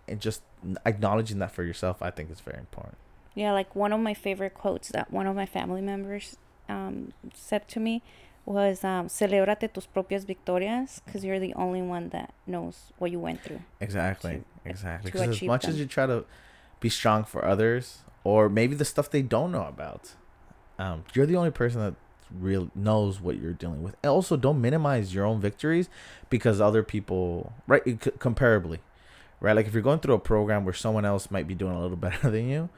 [0.07, 0.41] And just
[0.85, 2.97] acknowledging that for yourself i think is very important.
[3.35, 6.37] Yeah, like one of my favorite quotes that one of my family members
[6.69, 8.03] um, said to me
[8.45, 13.19] was um, "Celébrate tus propias victorias, because you're the only one that knows what you
[13.19, 14.43] went through." Exactly.
[14.65, 15.11] to- exactly.
[15.11, 16.25] Because as much as you try to
[16.79, 20.11] be strong for others, or maybe the stuff they don't know about,
[20.79, 21.95] um, you're the only person that
[22.31, 23.95] real knows what you're dealing with.
[24.03, 25.89] And also, don't minimize your own victories
[26.29, 27.83] because other people, right?
[27.85, 28.79] c- comparably,
[29.39, 29.55] right?
[29.55, 31.97] Like if you're going through a program where someone else might be doing a little
[32.07, 32.69] better than you,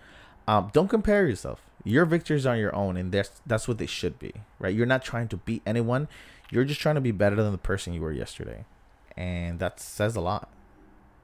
[0.48, 1.62] um, don't compare yourself.
[1.86, 4.76] Your victories are your own, and that's that's what they should be, right?
[4.76, 6.10] You're not trying to beat anyone.
[6.52, 8.66] You're just trying to be better than the person you were yesterday,
[9.16, 10.50] and that says a lot,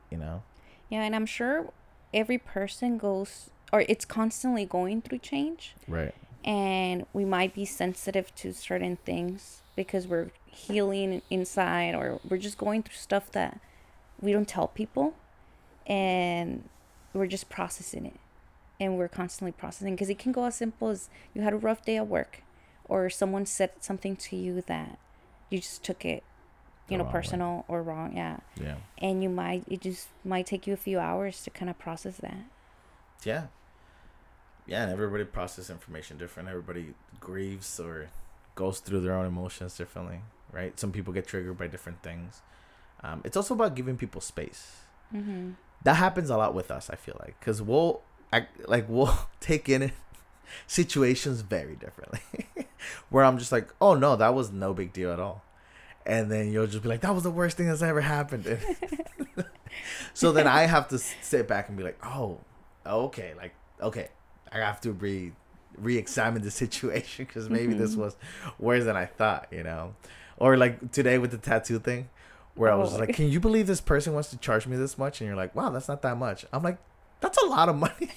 [0.09, 0.43] you know.
[0.89, 1.71] Yeah, and I'm sure
[2.13, 5.75] every person goes or it's constantly going through change.
[5.87, 6.13] Right.
[6.43, 12.57] and we might be sensitive to certain things because we're healing inside or we're just
[12.57, 13.59] going through stuff that
[14.19, 15.13] we don't tell people
[15.87, 16.67] and
[17.13, 18.15] we're just processing it
[18.81, 21.81] and we're constantly processing because it can go as simple as you had a rough
[21.85, 22.43] day at work
[22.85, 24.97] or someone said something to you that
[25.49, 26.23] you just took it
[26.89, 27.19] you The know wrong way.
[27.19, 28.75] personal or wrong yeah Yeah.
[28.97, 32.17] and you might it just might take you a few hours to kind of process
[32.17, 32.43] that
[33.23, 33.45] Yeah.
[34.67, 36.47] Yeah, and everybody processes information different.
[36.47, 38.09] Everybody grieves or
[38.55, 40.19] goes through their own emotions differently,
[40.51, 40.79] right?
[40.79, 42.41] Some people get triggered by different things.
[43.03, 44.63] Um, it's also about giving people space.
[45.13, 45.51] mm-hmm.
[45.83, 46.89] That happens a lot with us.
[46.91, 49.91] I feel like because we'll act, like we'll take in
[50.67, 52.19] situations very differently.
[53.09, 55.43] Where I'm just like, oh no, that was no big deal at all,
[56.05, 58.57] and then you'll just be like, that was the worst thing that's ever happened.
[60.13, 62.39] so then I have to sit back and be like, oh,
[62.85, 64.09] okay, like okay,
[64.51, 65.31] I have to re
[65.77, 67.99] re-examine the situation because maybe this Mhm.
[67.99, 68.15] was
[68.59, 69.95] worse than I thought, you know,
[70.37, 72.09] or like today with the tattoo thing,
[72.55, 72.97] where I was Oh.
[72.99, 75.21] like, can you believe this person wants to charge me this much?
[75.21, 76.45] And you're like, wow, that's not that much.
[76.51, 76.77] I'm like,
[77.21, 78.09] that's a lot of money.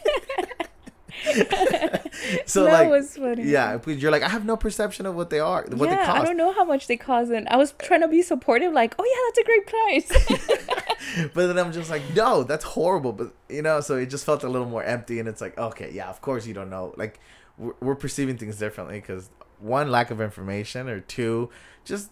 [2.46, 5.38] so that like, was funny yeah, you're like, I have no perception of what they
[5.38, 6.20] are, what yeah, they cost.
[6.20, 8.94] I don't know how much they cost, and I was trying to be supportive, like,
[8.98, 13.12] "Oh yeah, that's a great price." but then I'm just like, no, that's horrible.
[13.12, 15.90] But you know, so it just felt a little more empty, and it's like, okay,
[15.92, 16.94] yeah, of course you don't know.
[16.96, 17.20] Like,
[17.58, 21.50] we're, we're perceiving things differently because one, lack of information, or two,
[21.84, 22.10] just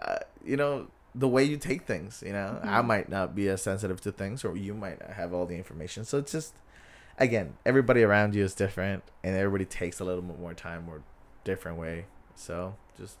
[0.00, 2.22] uh, you know, the way you take things.
[2.24, 2.86] You know, I Mhm.
[2.86, 6.04] might not be as sensitive to things, or you might not have all the information.
[6.04, 6.54] So it's just,
[7.18, 11.02] again, everybody around you is different, and everybody takes a little bit more time or
[11.44, 12.06] different way.
[12.34, 13.16] So just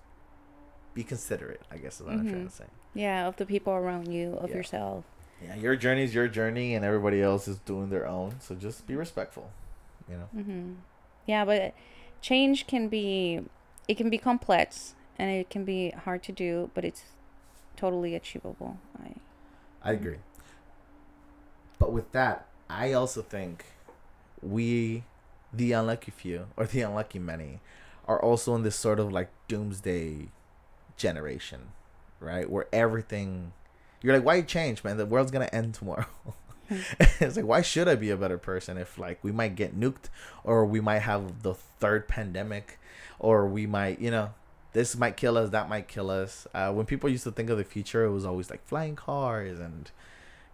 [0.94, 1.62] be considerate.
[1.70, 2.50] I guess is what I'm trying Mhm.
[2.50, 2.64] to say.
[2.94, 4.56] yeah, of the people around you, of Yeah.
[4.56, 5.04] yourself.
[5.40, 8.40] Yeah, your journey is your journey, and everybody else is doing their own.
[8.40, 9.50] So just be respectful.
[10.08, 10.42] You know.
[10.42, 10.72] hmm
[11.26, 11.74] Yeah, but
[12.22, 13.44] change can be,
[13.86, 17.02] it can be complex and it can be hard to do, but it's
[17.78, 18.76] totally achievable.
[19.02, 19.14] I,
[19.82, 20.18] I agree.
[21.78, 23.64] But with that, I also think
[24.42, 25.04] we,
[25.52, 27.60] the unlucky few or the unlucky many,
[28.06, 30.28] are also in this sort of like doomsday
[30.96, 31.68] generation,
[32.20, 32.50] right?
[32.50, 33.52] Where everything,
[34.02, 34.96] you're like, why change, man?
[34.96, 36.06] The world's gonna end tomorrow.
[36.70, 40.08] it's like, why should I be a better person if like we might get nuked
[40.42, 42.80] or we might have the third pandemic
[43.20, 44.34] or we might, you know,
[44.72, 46.46] this might kill us, that might kill us.
[46.54, 49.58] Uh, when people used to think of the future, it was always like flying cars
[49.58, 49.90] and,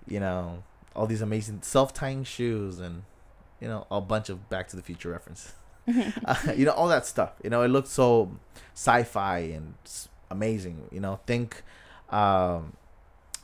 [0.07, 0.63] you know,
[0.95, 3.03] all these amazing self-tying shoes and,
[3.61, 5.53] you know, a bunch of Back to the Future references.
[6.25, 7.33] uh, you know, all that stuff.
[7.43, 8.31] You know, it looked so
[8.75, 9.75] sci-fi and
[10.31, 10.89] amazing.
[10.93, 11.63] You know, think
[12.11, 12.75] um,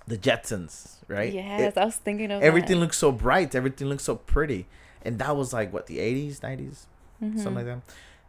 [0.06, 1.32] the Jetsons, right?
[1.32, 2.84] Yes, It- I was thinking of everything that.
[2.84, 3.54] looks so bright.
[3.54, 4.66] Everything looks so pretty.
[5.02, 6.86] And that was like, what, the 80s, 90s?
[7.36, 7.80] something like that.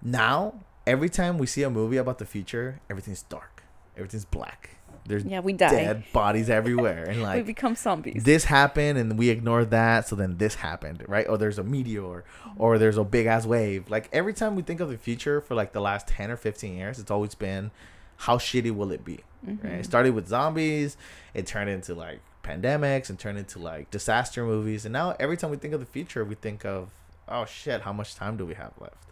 [0.02, 0.56] Now,
[0.88, 3.64] every time we see a movie about the future, everything's dark.
[3.96, 4.78] Everything's black.
[5.06, 5.70] There's Yeah, we die.
[5.72, 8.24] dead bodies everywhere, and like we become zombies.
[8.24, 11.28] this happened, and we ignored that, so then this happened, right?
[11.28, 12.24] Or there's a meteor,
[12.58, 13.90] or there's a big ass wave.
[13.90, 16.76] Like every time we think of the future for like the last ten or fifteen
[16.76, 17.72] years, it's always been,
[18.18, 19.22] how shitty will it be?
[19.44, 19.58] Right?
[19.66, 19.86] It Mhm.
[19.86, 20.98] started with zombies,
[21.34, 25.50] it turned into like pandemics, and turned into like disaster movies, and now every time
[25.50, 26.90] we think of the future, we think of,
[27.28, 29.08] oh shit, how much time do we have left?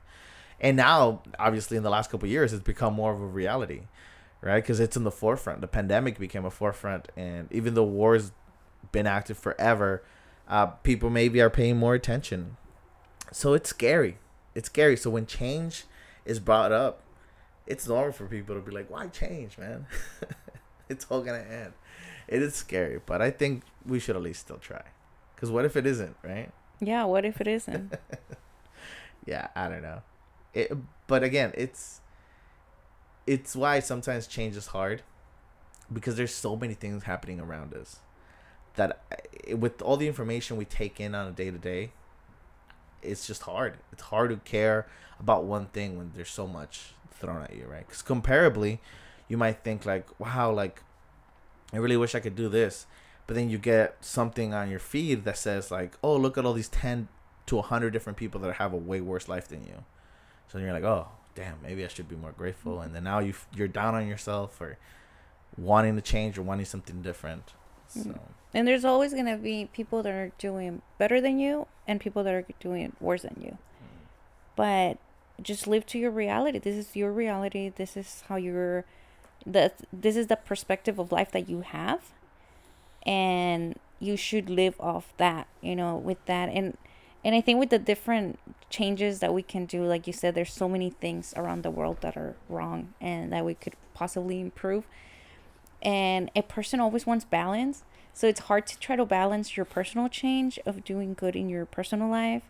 [0.61, 3.83] And now, obviously, in the last couple of years, it's become more of a reality,
[4.41, 4.61] right?
[4.61, 5.61] Because it's in the forefront.
[5.61, 8.31] The pandemic became a forefront, and even though war's
[8.91, 10.03] been active forever,
[10.47, 12.57] uh, people maybe are paying more attention.
[13.31, 14.17] So it's scary.
[14.55, 14.97] It's scary.
[14.97, 15.85] So when change
[16.25, 17.03] is brought up,
[17.67, 19.85] it's normal for people to be like, "Why change, man?
[20.89, 21.73] it's all gonna end."
[22.27, 24.83] It is scary, but I think we should at least still try.
[25.35, 26.51] Because what if it isn't, right?
[26.79, 27.93] Yeah, what if it isn't?
[29.25, 30.01] yeah i don't know
[30.53, 30.71] it
[31.07, 32.01] but again it's
[33.27, 35.01] it's why sometimes change is hard
[35.91, 37.99] because there's so many things happening around us
[38.75, 41.91] that uh, with all the information we take in on a day to day
[43.01, 43.77] it's just hard.
[43.93, 44.85] It's hard to care
[45.21, 47.87] about one thing when there's so much thrown at you right?
[47.87, 48.79] Because comparably
[49.29, 50.83] you might think like wow like
[51.71, 52.85] i really wish i could do this
[53.27, 56.53] but then you get something on your feed that says like oh look at all
[56.53, 57.07] these 10
[57.45, 59.85] to 100 different people that have a way worse life than you
[60.51, 63.33] so you're like oh damn maybe i should be more grateful and then now you
[63.55, 64.77] you're down on yourself or
[65.57, 67.53] wanting to change or wanting something different
[67.87, 68.19] so Mm.
[68.53, 72.33] And there's always gonna be people that are doing better than you and people that
[72.33, 73.57] are doing worse than you.
[74.55, 74.97] But
[75.41, 76.59] just live to your reality.
[76.59, 77.69] This is your reality.
[77.69, 78.85] This is how you're
[79.45, 82.11] the this is the perspective of life that you have.
[83.05, 86.77] And you should live off that, you know, with that and
[87.23, 90.53] and I think with the different changes that we can do, like you said, there's
[90.53, 94.85] so many things around the world that are wrong and that we could possibly improve.
[95.81, 97.83] and a person always wants balance.
[98.13, 101.65] So it's hard to try to balance your personal change of doing good in your
[101.65, 102.43] personal life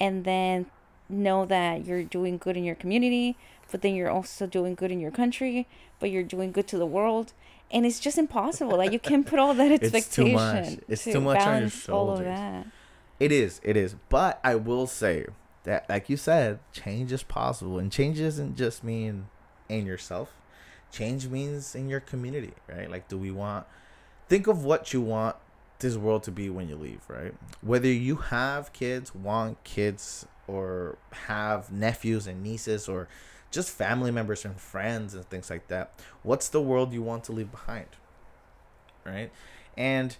[0.00, 0.66] and then
[1.08, 3.36] know that you're doing good in your community,
[3.70, 5.66] but then you're also doing good in your country,
[5.98, 7.32] but you're doing good to the world.
[7.72, 8.76] And it's just impossible.
[8.78, 10.78] Like you can't put all that expectation It's too much.
[10.88, 12.26] It's to too much on your balance all of shoulders.
[12.26, 12.66] that.
[13.18, 13.60] It is.
[13.62, 13.96] It is.
[14.08, 15.26] But I will say
[15.64, 19.26] that, like you said, change is possible, and change doesn't just mean
[19.68, 20.32] in yourself.
[20.92, 22.90] Change means in your community, right?
[22.90, 23.66] Like, do we want?
[24.28, 25.36] Think of what you want
[25.78, 27.34] this world to be when you leave, right?
[27.60, 33.08] Whether you have kids, want kids, or have nephews and nieces, or
[33.50, 35.92] just family members and friends and things like that.
[36.22, 37.88] What's the world you want to leave behind?
[39.04, 39.30] Right?
[39.76, 40.16] And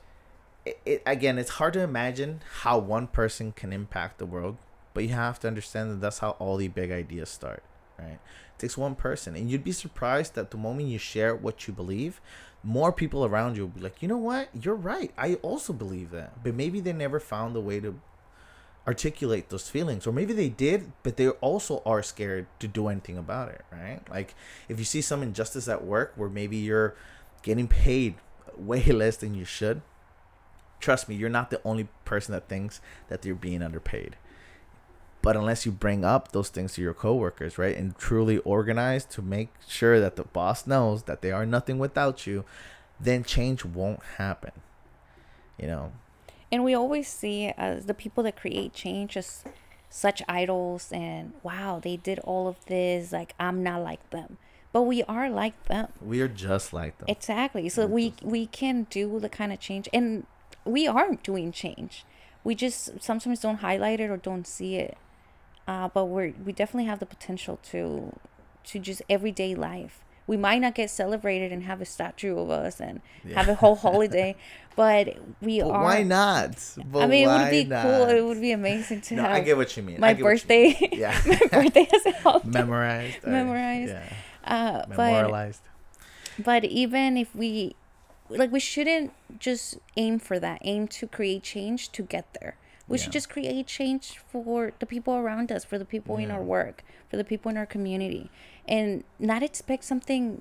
[0.66, 4.56] it, it again, it's hard to imagine how one person can impact the world,
[4.92, 7.62] but you have to understand that that's how all the big ideas start,
[7.98, 8.18] right?
[8.18, 11.72] It takes one person, and you'd be surprised that the moment you share what you
[11.72, 12.20] believe,
[12.64, 15.12] more people around you will be like, you know what, you're right.
[15.16, 18.00] I also believe that, but maybe they never found a way to
[18.88, 23.18] articulate those feelings or maybe they did but they also are scared to do anything
[23.18, 24.32] about it right like
[24.68, 26.94] if you see some injustice at work where maybe you're
[27.42, 28.14] getting paid
[28.56, 29.82] way less than you should
[30.80, 34.16] trust me you're not the only person that thinks that they're being underpaid
[35.22, 39.20] but unless you bring up those things to your coworkers right and truly organize to
[39.22, 42.44] make sure that the boss knows that they are nothing without you
[43.00, 44.52] then change won't happen
[45.58, 45.92] you know
[46.52, 49.42] And we always see as the people that create change as
[49.90, 53.12] such idols and wow, they did all of this.
[53.12, 54.38] Like I'm not like them,
[54.72, 55.88] but we are like them.
[56.00, 57.68] we are just like them Exactly.
[57.68, 60.26] So we we can do the kind of change, and
[60.66, 62.04] we are doing change.
[62.44, 64.96] We just sometimes don't highlight it or don't see it.
[65.66, 68.16] Uh, but we're we definitely have the potential to
[68.64, 70.02] to just everyday life.
[70.28, 73.00] We might not get celebrated and have a statue of us and
[73.34, 74.34] have a whole holiday,
[74.76, 75.84] but we But are.
[75.84, 76.56] why not?
[76.90, 78.08] But I mean, it would be cool.
[78.08, 80.00] It would be amazing to No, have I get what you mean.
[80.00, 80.76] My birthday.
[80.80, 80.90] mean.
[81.00, 81.20] Yeah.
[81.26, 82.40] my birthday as a.
[82.44, 83.24] Memorized.
[83.24, 83.92] Memorized.
[83.92, 84.12] Yeah.
[84.44, 85.62] Uh, but Memorialized.
[86.38, 87.76] but even if we
[88.28, 92.56] like we shouldn't just aim for that aim to create change to get there
[92.88, 96.42] we should just create change for the people around us for the people in our
[96.42, 98.30] work for the people in our community
[98.68, 100.40] and not expect something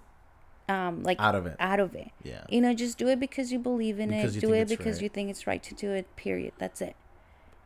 [0.69, 1.55] um like Out of it.
[1.59, 2.43] out of it Yeah.
[2.49, 5.03] you know just do it because you believe in Because it do it because right.
[5.03, 6.95] you think it's right to do it period that's it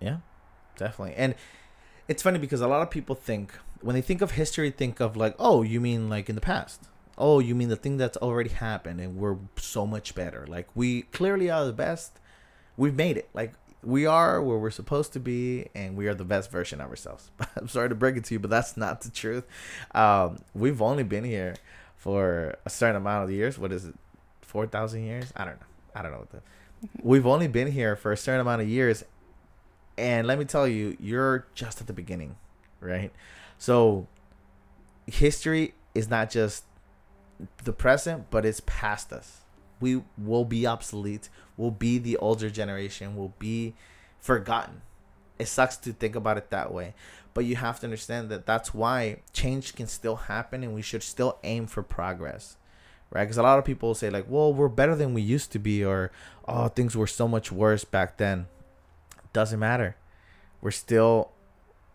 [0.02, 0.18] Yeah.
[0.78, 1.16] Definitely.
[1.18, 1.36] And
[2.08, 3.52] it's funny because a lot of people think
[3.82, 6.88] when they think of history, think of like, oh, you mean like in the past.
[7.20, 10.46] Oh, you mean the thing that's already happened and we're so much better.
[10.48, 12.20] Like we clearly are the best.
[12.78, 13.30] We've made it.
[13.34, 13.54] Like
[13.84, 17.30] we are where we're supposed to be and we are the best version of ourselves.
[17.56, 19.46] I'm sorry to break it to you, but that's not the truth.
[19.94, 21.56] Um, we've only been here
[21.98, 23.60] for a certain amount of years.
[23.60, 23.96] What is it?
[24.42, 25.32] 4,000 years?
[25.36, 25.68] I don't know.
[25.94, 26.42] I don't know what the.
[27.04, 29.04] We've only been here for a certain amount of years
[30.00, 32.38] and let me tell you, you're just at the beginning,
[32.80, 33.12] right?
[33.58, 34.08] So
[35.08, 36.64] history is not just
[37.64, 39.42] the present, but it's past us.
[39.80, 41.30] We will be obsolete.
[41.56, 43.16] We'll be the older generation.
[43.16, 43.76] We'll be
[44.20, 44.82] forgotten.
[45.38, 46.94] It sucks to think about it that way,
[47.34, 51.02] but you have to understand that that's why change can still happen, and we should
[51.02, 52.58] still aim for progress,
[53.10, 53.24] right?
[53.24, 55.86] Because a lot of people say like, "Well, we're better than we used to be,"
[55.86, 56.12] or
[56.46, 58.48] "Oh, things were so much worse back then."
[59.32, 59.96] Doesn't matter.
[60.62, 61.32] We're still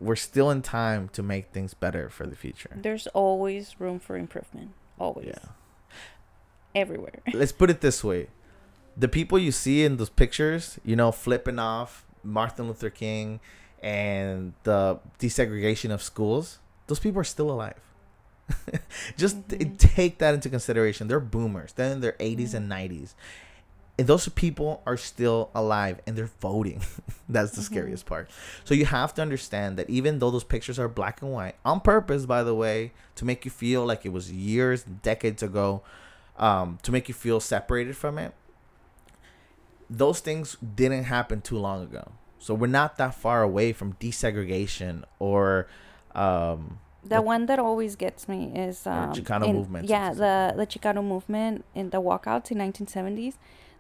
[0.01, 2.71] we're still in time to make things better for the future.
[2.75, 5.27] there's always room for improvement always.
[5.29, 5.51] Yeah.
[6.75, 7.21] everywhere.
[7.33, 8.29] Let's put it this way.
[8.97, 13.39] The people you see in those pictures you know flipping off martin luther king
[13.83, 17.81] and the desegregation of schools those people are still alive.
[19.17, 19.79] Just t- Mhm.
[19.79, 21.09] take that into consideration.
[21.09, 21.73] They're boomers.
[21.73, 23.15] They're in their 80s and 90s
[23.99, 26.81] and those people are still alive and they're voting
[27.29, 27.65] that's the Mhm.
[27.65, 28.29] scariest part
[28.65, 31.81] so you have to understand that even though those pictures are black and white on
[31.81, 35.83] purpose by the way to make you feel like it was years decades ago
[36.37, 38.33] um, to make you feel separated from it.
[39.91, 45.05] Those things didn't happen too long ago, so we're not that far away from desegregation
[45.21, 45.69] or
[46.15, 50.67] um, The one that always gets me is um, Chicano in- movement, Yeah, the the
[50.67, 53.35] Chicano movement in the walkouts in 1970s,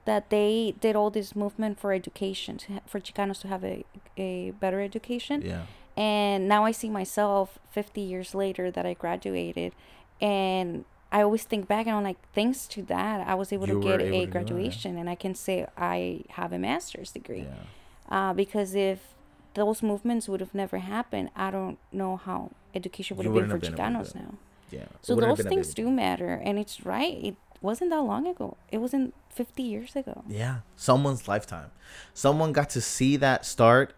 [0.05, 3.85] that they did all this movement for education to ha- for Chicanos to have a
[4.17, 5.43] a better education.
[5.43, 5.62] yeah,
[5.97, 9.73] And now I see myself 50 years later that I graduated,
[10.21, 13.81] and I always think back and I'm like, thanks to that, I was able You
[13.81, 14.31] to get able to a that.
[14.33, 19.14] graduation, and I can say I have a master's degree yeah, uh, because if
[19.55, 23.55] those movements would have never happened, I don't know how education would have been for
[23.57, 24.35] wouldn't have been able to Chicanos now.
[24.71, 24.87] yeah.
[25.03, 27.14] So those things do matter, and it's right.
[27.29, 28.57] It, wasn't that long ago.
[28.71, 30.23] It wasn't 50 years ago.
[30.29, 31.71] Yeah, someone's lifetime.
[32.12, 33.95] Someone got to see that start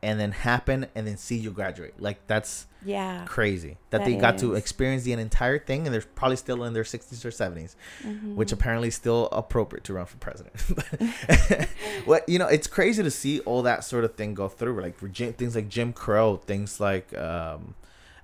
[0.00, 2.00] and then happen and then see you graduate.
[2.00, 3.24] Like that's Yeah.
[3.26, 6.72] crazy that, That they got to experience the entire thing and they're probably still in
[6.72, 7.74] their 60s or 70s,
[8.06, 8.36] Mm-hmm.
[8.36, 10.54] which apparently is still appropriate to run for president.
[12.04, 14.96] what you know, it's crazy to see all that sort of thing go through like
[15.36, 17.74] things like Jim Crow, things like um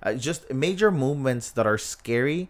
[0.03, 2.47] uh, just major movements that are scary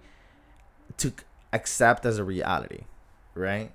[0.98, 1.14] to
[1.56, 2.82] accept as a reality,
[3.34, 3.72] right?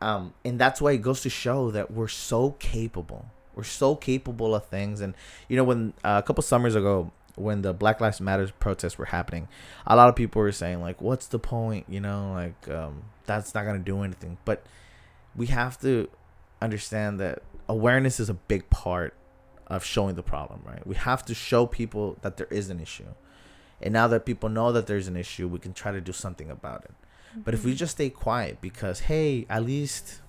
[0.00, 3.26] Um, and that's why it goes to show that we're so capable.
[3.54, 5.00] We're so capable of things.
[5.00, 5.14] And
[5.48, 9.06] you know, when uh, a couple summers ago, when the Black Lives Matters protests were
[9.06, 9.48] happening,
[9.86, 13.54] a lot of people were saying like, "What's the point?" You know, like um, that's
[13.54, 14.38] not gonna do anything.
[14.44, 14.64] But
[15.34, 16.08] we have to
[16.60, 19.14] understand that awareness is a big part
[19.66, 20.84] of showing the problem, right?
[20.86, 23.14] We have to show people that there is an issue.
[23.80, 26.50] And now that people know that there's an issue, we can try to do something
[26.50, 26.92] about it.
[27.36, 27.78] But if we mm-hmm.
[27.78, 30.20] just stay quiet because hey, at least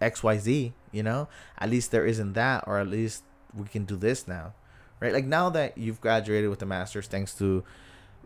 [0.00, 4.26] XYZ, you know, at least there isn't that or at least we can do this
[4.26, 4.54] now.
[5.00, 5.12] Right?
[5.12, 7.64] Like now that you've graduated with a master's thanks to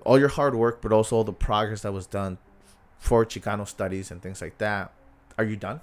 [0.05, 2.39] all your hard work but also all the progress that was done
[2.99, 4.93] for Chicano studies and things like that,
[5.37, 5.81] are you done?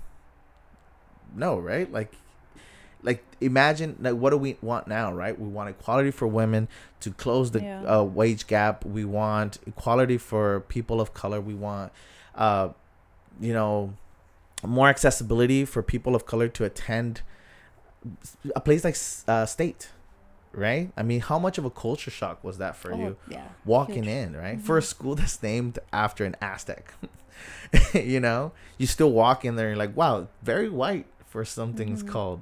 [1.35, 1.91] No, right?
[1.91, 2.13] Like
[3.01, 6.67] like imagine like what do we want now right we want equality for women
[6.99, 7.99] to close the Yeah.
[7.99, 11.91] uh, wage gap we want equality for people of color we want
[12.35, 12.69] uh
[13.39, 13.93] you know
[14.65, 17.21] more accessibility for people of color to attend
[18.55, 19.89] a place like uh, state
[20.51, 23.47] right i mean how much of a culture shock was that for Oh, you Yeah.
[23.65, 24.15] walking Huge.
[24.15, 24.59] in, right?
[24.59, 26.91] For a school that's named after an Aztec.
[27.93, 31.89] you know, you still walk in there and you're like, wow, very white for something
[31.89, 32.07] that's Mhm.
[32.07, 32.41] called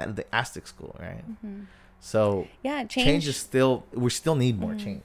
[0.00, 1.22] uh, the Aztec school, right?
[1.44, 1.66] Mhm.
[2.00, 3.28] So Yeah, change, change.
[3.28, 4.84] is still, we still need more Mhm.
[4.84, 5.02] change.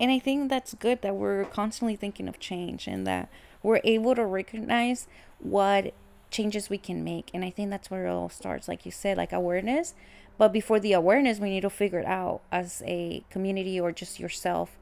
[0.00, 3.28] and I think that's good that we're constantly thinking of change and that
[3.62, 5.06] we're able to recognize
[5.38, 5.94] what
[6.30, 7.30] changes we can make.
[7.32, 9.94] And I think that's where it all starts, like you said, like awareness.
[10.38, 14.18] But before the awareness, we need to figure it out as a community or just
[14.18, 14.76] yourself.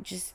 [0.00, 0.34] Just,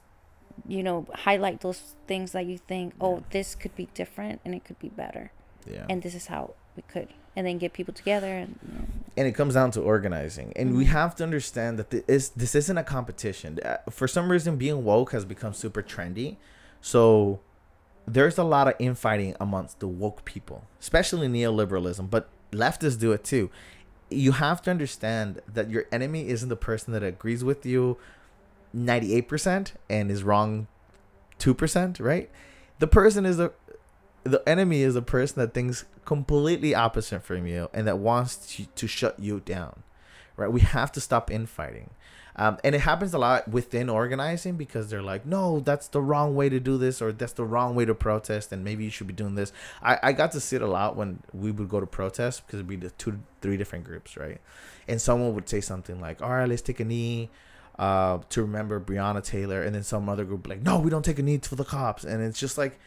[0.68, 4.66] you know, highlight those things that you think, oh, this could be different and it
[4.66, 5.32] could be better.
[5.66, 5.86] Yeah.
[5.90, 7.10] And this is how we could.
[7.36, 8.86] And then get people together and you know,
[9.18, 10.52] and it comes down to organizing.
[10.56, 10.90] And we Mhm.
[10.90, 13.60] have to understand that this, this isn't a competition.
[13.64, 16.38] Uh, for some reason being woke has become super trendy.
[16.82, 17.40] So
[18.08, 23.24] there's a lot of infighting amongst the woke people especially neoliberalism but leftists do it
[23.24, 23.50] too.
[24.12, 27.98] You have to understand that your enemy isn't the person that agrees with you
[28.76, 30.68] 98% and is wrong
[31.40, 32.30] 2% right?
[32.80, 33.52] The person is a
[34.26, 38.66] the enemy is a person that thinks completely opposite from you and that wants to,
[38.76, 39.84] to shut you down
[40.38, 40.52] right?
[40.52, 41.92] We have to stop infighting.
[42.38, 46.36] Um, and it happens a lot within organizing because they're like no that's the wrong
[46.36, 49.08] way to do this or that's the wrong way to protest and maybe you should
[49.08, 49.54] be doing this.
[49.82, 52.68] I, I got to sit a lot when we would go to protest because it'd
[52.68, 54.42] be the two three different groups right?
[54.86, 57.30] And someone would say something like all right let's take a knee
[57.80, 61.20] uh, to remember Breonna Taylor, and then some other group like, no, we don't take
[61.20, 62.80] a knee for the cops, and it's just like,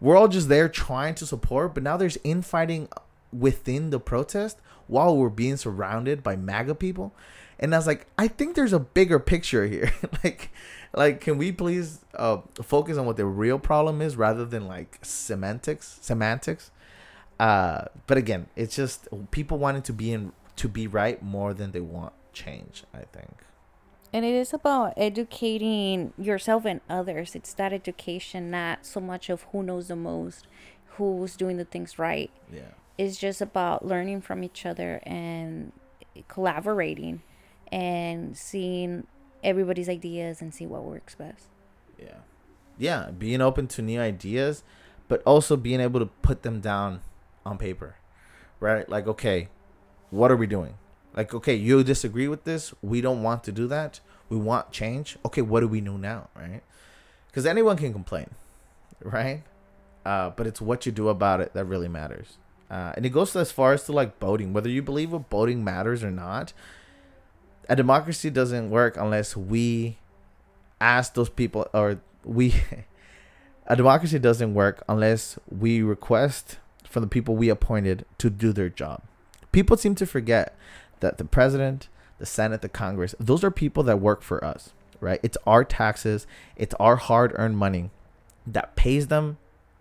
[0.00, 2.88] we're all just there trying to support, but now there's infighting
[3.32, 7.14] within the protest while we're being surrounded by MAGA people.
[7.58, 9.92] And I was like, I think there's a bigger picture here.
[10.24, 10.50] like,
[10.94, 14.98] like, can we please uh, focus on what the real problem is rather than like
[15.02, 15.98] semantics?
[16.00, 16.70] Semantics.
[17.38, 21.72] Uh, but again, it's just people wanting to be in to be right more than
[21.72, 22.84] they want change.
[22.92, 23.34] I think.
[24.12, 27.34] And it is about educating yourself and others.
[27.34, 30.46] It's that education, not so much of who knows the most,
[30.96, 32.30] who's doing the things right.
[32.52, 32.72] Yeah.
[32.98, 35.72] It's just about learning from each other and
[36.28, 37.22] collaborating
[37.70, 39.06] and seeing
[39.44, 41.46] everybody's ideas and see what works best.
[41.98, 42.18] Yeah.
[42.78, 44.64] Yeah, being open to new ideas,
[45.06, 47.00] but also being able to put them down
[47.46, 47.96] on paper.
[48.58, 48.88] Right?
[48.88, 49.48] Like, okay,
[50.10, 50.74] what are we doing?
[51.16, 52.72] Like, okay, you disagree with this.
[52.82, 54.00] We don't want to do that.
[54.28, 55.16] We want change.
[55.24, 56.28] Okay, what do we do now?
[56.36, 56.62] Right?
[57.26, 58.30] Because anyone can complain,
[59.02, 59.42] right?
[60.04, 62.38] Uh, but it's what you do about it that really matters.
[62.70, 65.64] Uh, and it goes as far as to like voting, whether you believe what voting
[65.64, 66.52] matters or not.
[67.68, 69.98] A democracy doesn't work unless we
[70.80, 72.54] ask those people or we
[73.66, 78.68] a democracy doesn't work unless we request from the people we appointed to do their
[78.68, 79.02] job.
[79.52, 80.56] People seem to forget
[81.00, 81.88] that the president,
[82.18, 85.18] the Senate, the Congress, those are people that work for us, right?
[85.22, 86.26] It's our taxes,
[86.56, 87.90] it's our hard-earned money
[88.46, 89.38] that pays them,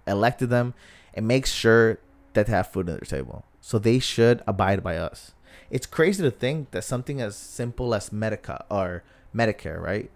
[0.07, 0.73] elected them,
[1.13, 1.99] and makes sure
[2.33, 3.45] that they have food on their table.
[3.61, 5.33] So they should abide by us.
[5.69, 9.03] It's crazy to think that something as simple as Medica or
[9.35, 10.09] Medicare, right?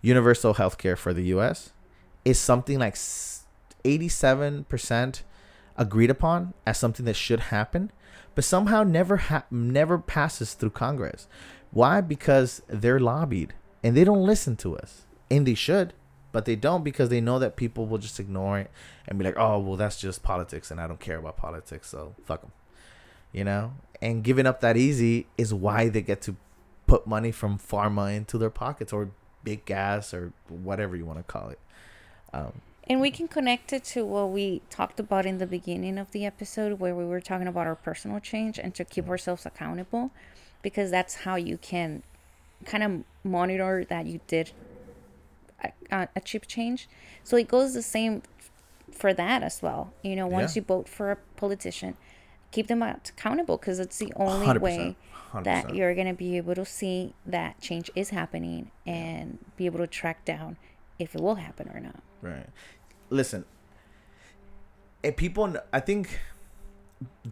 [0.00, 1.72] Universal health care for the US
[2.24, 5.22] is something like 87%
[5.76, 7.90] agreed upon as something that should happen,
[8.34, 11.26] but somehow never ha- never passes through Congress.
[11.70, 12.00] Why?
[12.00, 15.02] Because they're lobbied and they don't listen to us.
[15.30, 15.94] And they should,
[16.30, 18.70] but they don't because they know that people will just ignore it
[19.08, 22.14] and be like, "Oh, well, that's just politics and I don't care about politics, so
[22.24, 22.52] fuck them."
[23.32, 23.72] You know?
[24.00, 26.36] And giving up that easy is why they get to
[26.86, 29.10] put money from pharma into their pockets or
[29.44, 31.58] big gas or whatever you want to call it.
[32.32, 36.10] Um, And we can connect it to what we talked about in the beginning of
[36.10, 40.10] the episode, where we were talking about our personal change and to keep ourselves accountable,
[40.62, 42.02] because that's how you can
[42.64, 44.52] kind of monitor that you did
[45.90, 46.88] a, a chip change.
[47.22, 48.22] So it goes the same
[48.90, 49.92] for that as well.
[50.02, 50.60] You know, once Yeah.
[50.60, 51.96] you vote for a politician,
[52.50, 54.96] keep them accountable because it's the only 100%, way
[55.44, 59.78] that you're going to be able to see that change is happening and be able
[59.78, 60.56] to track down
[61.02, 62.02] if it will happen or not.
[62.20, 62.46] Right.
[63.10, 63.44] Listen,
[65.02, 66.20] if people, I think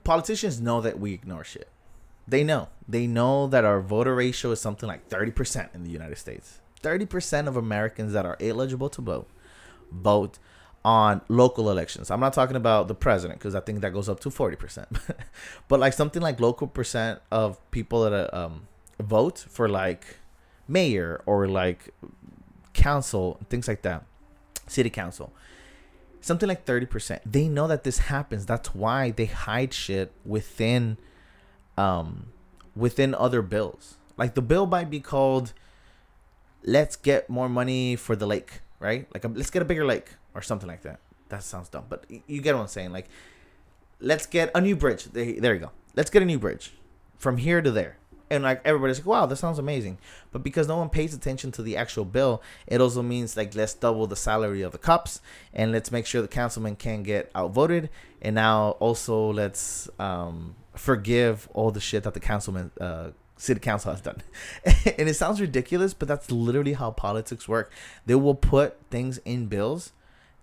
[0.04, 1.68] politicians know that we ignore shit.
[2.26, 2.68] They know.
[2.88, 6.60] They know that our voter ratio is something like 30% in the United States.
[6.82, 9.28] 30% of Americans that are eligible to vote
[9.92, 10.38] vote
[10.84, 12.10] on local elections.
[12.10, 14.86] I'm not talking about the president because I think that goes up to 40%.
[15.68, 18.68] but like something like local percent of people that uh, um,
[19.00, 20.18] vote for like
[20.68, 21.92] mayor or like
[22.80, 24.04] council, and things like that,
[24.66, 25.32] city council.
[26.20, 27.20] Something like 30%.
[27.24, 28.46] They know that this happens.
[28.46, 30.96] That's why they hide shit within
[31.78, 32.26] um
[32.76, 33.96] within other bills.
[34.16, 35.52] Like the bill might be called
[36.62, 39.06] let's get more money for the lake, right?
[39.14, 41.00] Like um, let's get a bigger lake or something like that.
[41.30, 42.92] That sounds dumb, but you get what I'm saying.
[42.92, 43.08] Like
[44.00, 45.04] let's get a new bridge.
[45.04, 45.70] There, there you go.
[45.94, 46.72] Let's get a new bridge
[47.16, 47.96] from here to there.
[48.30, 49.98] And like everybody's like, wow, that sounds amazing.
[50.30, 53.74] But because no one pays attention to the actual bill, it also means like let's
[53.74, 55.20] double the salary of the cops
[55.52, 57.90] and let's make sure the councilman can get outvoted.
[58.22, 63.90] And now also let's um, forgive all the shit that the councilman, uh, city council
[63.90, 64.22] has done.
[64.64, 67.72] and it sounds ridiculous, but that's literally how politics work.
[68.06, 69.92] They will put things in bills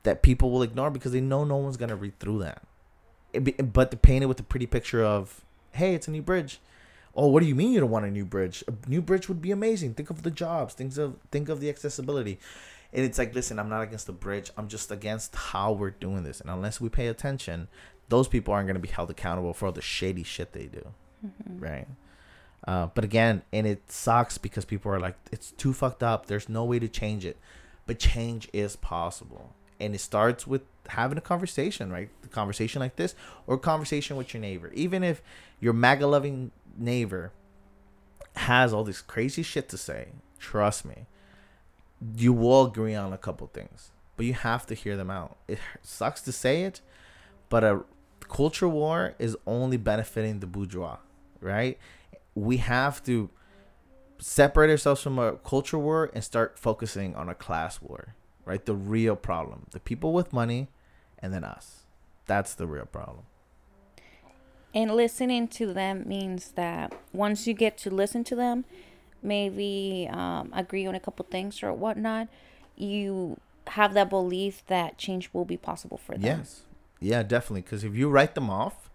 [0.04, 2.64] that people will ignore because they know no one's gonna read through that.
[3.32, 6.60] Be, but to paint it with a pretty picture of, hey, it's a new bridge.
[7.18, 8.64] Oh, what do you mean you don't want a new bridge?
[8.68, 9.96] A new bridge would be amazing.
[9.96, 10.76] Think of the jobs.
[10.76, 12.40] Think of think of the accessibility.
[12.94, 14.52] And it's like, listen, I'm not against the bridge.
[14.56, 16.40] I'm just against how we're doing this.
[16.40, 17.68] And unless we pay attention,
[18.08, 20.94] those people aren't going to be held accountable for all the shady shit they do.
[21.48, 21.88] Right.
[22.66, 26.28] Uh, but again, and it sucks because people are like, it's too fucked up.
[26.28, 27.38] There's no way to change it.
[27.86, 29.54] But change is possible.
[29.80, 32.10] And it starts with having a conversation, right?
[32.22, 33.16] The conversation like this
[33.46, 34.72] or conversation with your neighbor.
[34.74, 35.22] Even if
[35.60, 37.32] your MAGA loving neighbor
[38.36, 40.10] has all this crazy shit to say,
[40.40, 41.08] trust me,
[42.16, 43.92] you will agree on a couple things.
[44.16, 45.38] But you have to hear them out.
[45.48, 46.82] It sucks to say it,
[47.50, 47.82] but a
[48.28, 50.98] culture war is only benefiting the bourgeois,
[51.40, 51.78] right?
[52.36, 53.30] We have to
[54.20, 58.16] separate ourselves from a culture war and start focusing on a class war,
[58.46, 58.66] right?
[58.66, 59.68] The real problem.
[59.72, 60.68] The people with money
[61.20, 61.86] and then us.
[62.26, 63.26] That's the real problem.
[64.78, 68.64] And listening to them means that once you get to listen to them,
[69.24, 72.28] maybe um, agree on a couple things or whatnot,
[72.76, 76.22] you have that belief that change will be possible for them.
[76.22, 76.62] Yes.
[77.00, 77.62] Yeah, definitely.
[77.62, 78.92] Because if you write them off,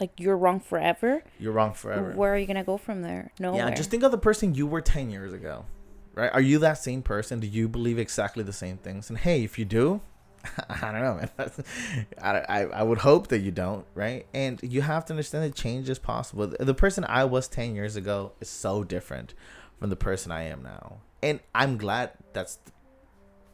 [0.00, 1.22] Like you're wrong forever.
[1.38, 2.12] you're wrong forever.
[2.12, 3.30] Where are you gonna go from there?
[3.38, 5.66] no Yeah, just think of the person you were 10 years ago,
[6.14, 6.32] right?
[6.32, 7.40] Are you that same person?
[7.40, 9.10] Do you believe exactly the same things?
[9.10, 10.00] And hey, if you do,
[10.68, 11.30] I don't know, man.
[11.36, 11.60] That's-
[12.20, 14.26] I, I, I would hope that you don't, right?
[14.34, 16.46] And you have to understand that change is possible.
[16.46, 19.34] The person I was 10 years ago is so different
[19.78, 20.98] from the person I am now.
[21.22, 22.58] And I'm glad that's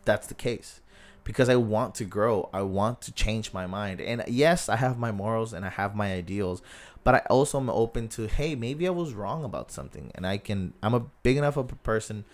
[0.04, 0.80] that's the case
[1.24, 2.50] because I want to grow.
[2.52, 4.00] I want to change my mind.
[4.00, 6.62] And yes, I have my morals and I have my ideals,
[7.02, 10.12] but I also am open to, hey, maybe I was wrong about something.
[10.14, 12.24] And I can, I'm a big enough of a person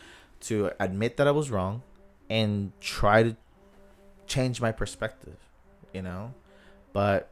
[0.41, 1.83] to admit that I was wrong
[2.29, 3.37] and try to
[4.31, 5.37] change my perspective,
[5.93, 6.33] you know?
[6.93, 7.29] But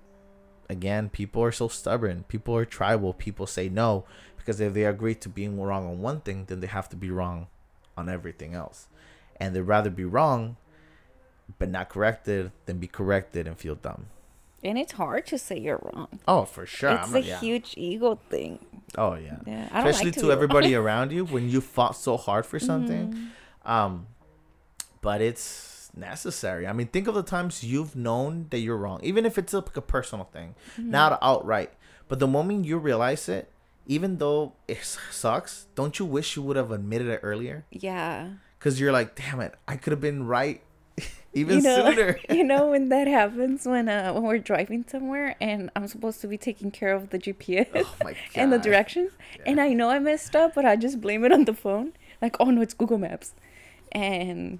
[0.68, 2.24] again, people are so stubborn.
[2.28, 3.12] People are tribal.
[3.14, 4.04] People say no
[4.36, 7.10] because if they agree to being wrong on one thing, then they have to be
[7.10, 7.46] wrong
[7.96, 8.88] on everything else.
[9.40, 10.56] And they'd rather be wrong
[11.58, 14.06] but not corrected than be corrected and feel dumb.
[14.62, 16.08] and it's hard to say you're wrong.
[16.26, 16.90] Oh, for sure.
[16.90, 17.38] it's I'm a yeah.
[17.40, 18.58] huge ego thing.
[18.98, 19.38] Oh yeah.
[19.46, 22.58] Yeah, I Especially like to to everybody around you when you fought so hard for
[22.58, 23.04] something.
[23.12, 23.70] Mm-hmm.
[23.70, 24.06] Um,
[25.00, 25.40] but it's
[25.96, 26.66] necessary.
[26.66, 29.76] I mean, think of the times you've known that you're wrong, even if it's like
[29.76, 30.90] a personal thing, Mm-hmm.
[30.90, 31.72] not outright.
[32.08, 33.50] But the moment you realize it,
[33.86, 34.78] even though it
[35.10, 37.64] sucks, don't you wish you would have admitted it earlier?
[37.70, 38.30] Yeah.
[38.58, 40.62] Because you're like, damn it, I could have been right.
[41.32, 42.18] even you know, sooner.
[42.30, 46.26] you know when that happens when uh when we're driving somewhere and I'm supposed to
[46.26, 49.12] be taking care of the GPS oh and the directions,
[49.46, 51.92] and I know I messed up, but I just blame it on the phone.
[52.20, 53.34] Like, oh no, it's Google Maps,
[53.92, 54.58] and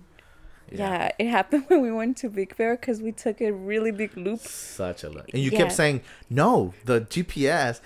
[0.73, 4.17] yeah, it happened when we went to Big Bear because we took a really big
[4.17, 4.41] loop.
[4.41, 5.29] Such a look.
[5.33, 5.59] And you Yeah.
[5.59, 7.81] kept saying no, the GPS,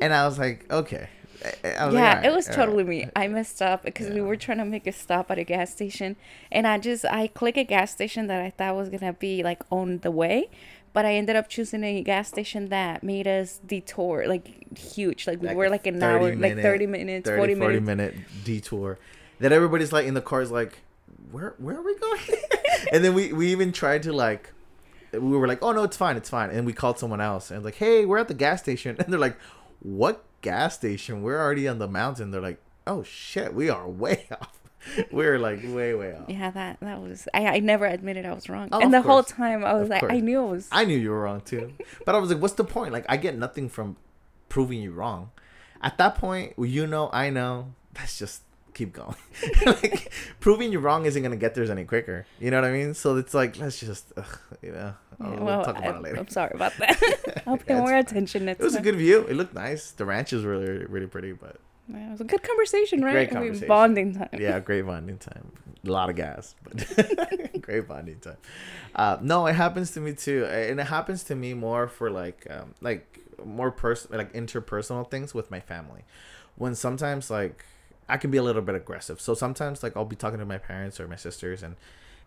[0.00, 1.08] and I was like, okay.
[1.44, 3.06] Was like, yeah, it was alright." totally me.
[3.16, 6.16] I messed up because we were trying to make a stop at a gas station,
[6.52, 9.60] and I just I click a gas station that I thought was gonna be like
[9.70, 10.48] on the way,
[10.92, 15.26] but I ended up choosing a gas station that made us detour like huge.
[15.26, 17.86] Like we Like were like an 30 hour, like thirty minutes, 30, 40 40 minutes.
[17.86, 18.14] minute
[18.44, 18.98] detour
[19.40, 20.78] that everybody's like in the cars like
[21.32, 22.20] where where are we going
[22.92, 24.52] and then we we even tried to like
[25.12, 27.64] we were like oh no it's fine it's fine and we called someone else and
[27.64, 29.36] like hey we're at the gas station and they're like
[29.80, 34.26] what gas station we're already on the mountain they're like oh shit we are way
[34.32, 34.58] off
[35.12, 38.48] we're like way way off Yeah, that that was I, I never admitted I was
[38.48, 40.12] wrong, Oh, and the whole time I was Of like course.
[40.12, 40.68] I knew it was.
[40.72, 41.72] I knew you were wrong too.
[42.04, 42.92] But I was like, what's the point?
[42.92, 43.96] Like, I get nothing from
[44.48, 45.30] proving you wrong.
[45.82, 47.74] At that point, you know, I know.
[47.96, 48.42] Let's just
[48.74, 49.14] keep going.
[49.66, 52.26] like, proving you wrong isn't gonna get there any quicker.
[52.40, 52.94] You know what I mean?
[52.94, 56.02] So it's like, let's just, ugh, you know, Yeah, we'll well, talk about I, it
[56.02, 56.18] later.
[56.18, 56.96] I'm sorry about that.
[57.46, 59.22] I'll pay Yeah, more attention next It was a good view.
[59.28, 59.90] It looked nice.
[59.92, 61.32] The ranch is really, really pretty.
[61.32, 61.56] But
[61.88, 63.12] Yeah, it was a good conversation, right?
[63.12, 63.68] Great conversation.
[63.68, 64.28] bonding time.
[64.38, 65.52] yeah, great bonding time.
[65.84, 68.36] A lot of gas, but great bonding time.
[68.94, 72.46] Uh, no, it happens to me too, and it happens to me more for like,
[72.50, 76.02] um, like more personal, like interpersonal things with my family.
[76.54, 77.64] When sometimes like
[78.12, 80.58] I can be a little bit aggressive, so sometimes like I'll be talking to my
[80.58, 81.76] parents or my sisters, and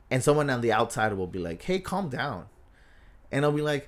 [0.09, 2.47] and someone on the outside will be like, "Hey, calm down,"
[3.31, 3.87] and I'll be like,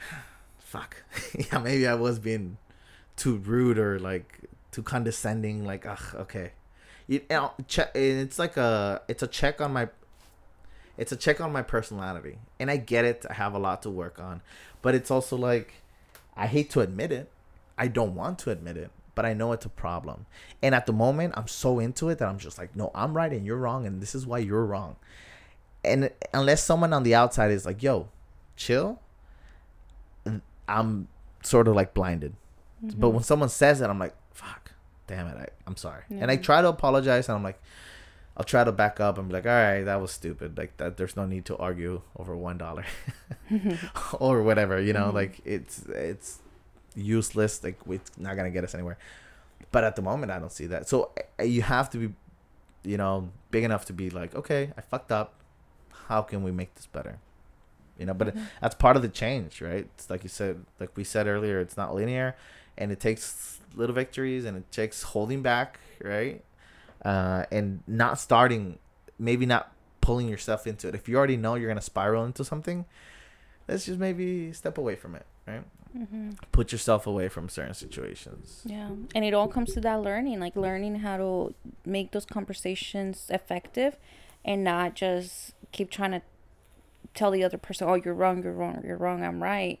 [0.58, 1.04] "Fuck,
[1.38, 2.58] yeah, maybe I was being
[3.14, 4.40] too rude or like
[4.72, 6.50] too condescending." Like, ugh, okay.
[7.06, 9.88] You know, check it's like a it's a check on my
[10.98, 12.38] it's a check on my personality.
[12.58, 14.42] And i get it i have a lot to work on.
[14.82, 15.74] But it's also like
[16.36, 17.30] i hate to admit it.
[17.78, 20.26] I don't want to admit it but i know it's a problem.
[20.62, 23.32] And at the moment i'm so into it that i'm just like no i'm right
[23.32, 24.94] and you're wrong and this is why you're wrong.
[25.84, 28.08] And unless someone on the outside is like yo
[28.56, 29.00] chill
[30.68, 31.08] i'm
[31.42, 32.34] sort of like blinded.
[32.82, 34.72] But when someone says it i'm like fuck
[35.06, 36.02] damn it I, i'm sorry.
[36.10, 37.60] And i try to apologize and i'm like
[38.36, 40.96] i'll try to back up and be like all right that was stupid like that
[40.98, 42.84] there's no need to argue over one dollar
[44.20, 45.14] or whatever you know Mhm.
[45.14, 46.40] like it's it's
[46.96, 48.98] useless like it's not gonna get us anywhere.
[49.70, 50.88] But at the moment i don't see that.
[50.88, 52.14] So uh, you have to be
[52.84, 55.34] you know big enough to be like okay i fucked up.
[56.08, 57.18] How can we make this better?
[57.98, 58.46] You know but Mhm.
[58.60, 59.86] that's part of the change right?
[59.94, 62.36] It's like you said like we said earlier it's not linear
[62.78, 66.42] and it takes little victories and it takes holding back right?
[67.04, 68.78] Uh and not starting
[69.18, 70.94] maybe not pulling yourself into it.
[70.94, 72.84] If you already know you're gonna spiral into something
[73.68, 75.64] let's just maybe step away from it right
[75.96, 80.40] hmm put yourself away from certain situations Yeah, and it all comes to that learning,
[80.40, 83.96] like learning how to make those conversations effective,
[84.44, 86.22] and not just keep trying to
[87.14, 89.78] tell the other person, "Oh, you're wrong, you're wrong, you're wrong, I'm right,"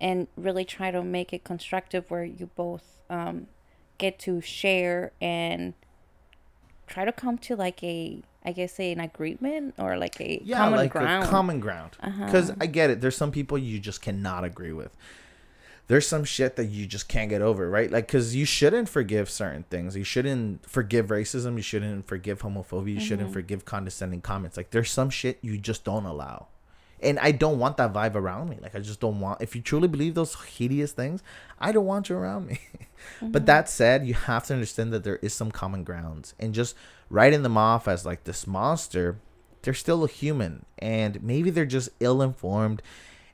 [0.00, 3.46] and really try to make it constructive where you both um,
[3.98, 5.74] get to share and
[6.86, 10.58] try to come to like a, I guess, say an agreement or like a yeah
[10.58, 11.24] common like ground.
[11.24, 12.26] a common ground uh-huh.
[12.26, 14.94] because i get it there's some people you just cannot agree with
[15.86, 17.90] there's some shit that you just can't get over right?
[17.90, 19.96] Like because you shouldn't forgive certain things.
[19.96, 21.56] You shouldn't forgive racism.
[21.56, 22.94] You shouldn't forgive homophobia.
[22.94, 23.34] You shouldn't Mhm.
[23.34, 24.56] forgive condescending comments.
[24.56, 26.46] Like there's some shit you just don't allow.
[27.00, 28.58] And i don't want that vibe around me.
[28.62, 31.22] Like i just don't want if you truly believe those hideous things
[31.58, 32.60] i don't want you around me.
[33.20, 33.46] But Mhm.
[33.46, 36.32] that said you have to understand that there is some common grounds.
[36.40, 36.74] And just
[37.10, 39.18] writing them off as like this monster
[39.60, 40.64] they're still a human.
[40.78, 42.80] And maybe they're just ill-informed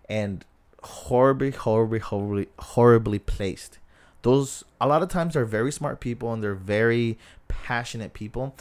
[0.08, 0.44] and
[0.82, 3.78] horribly horribly horribly horribly placed.
[4.22, 7.18] Those a lot of times are very smart people and they're very
[7.48, 8.54] passionate people.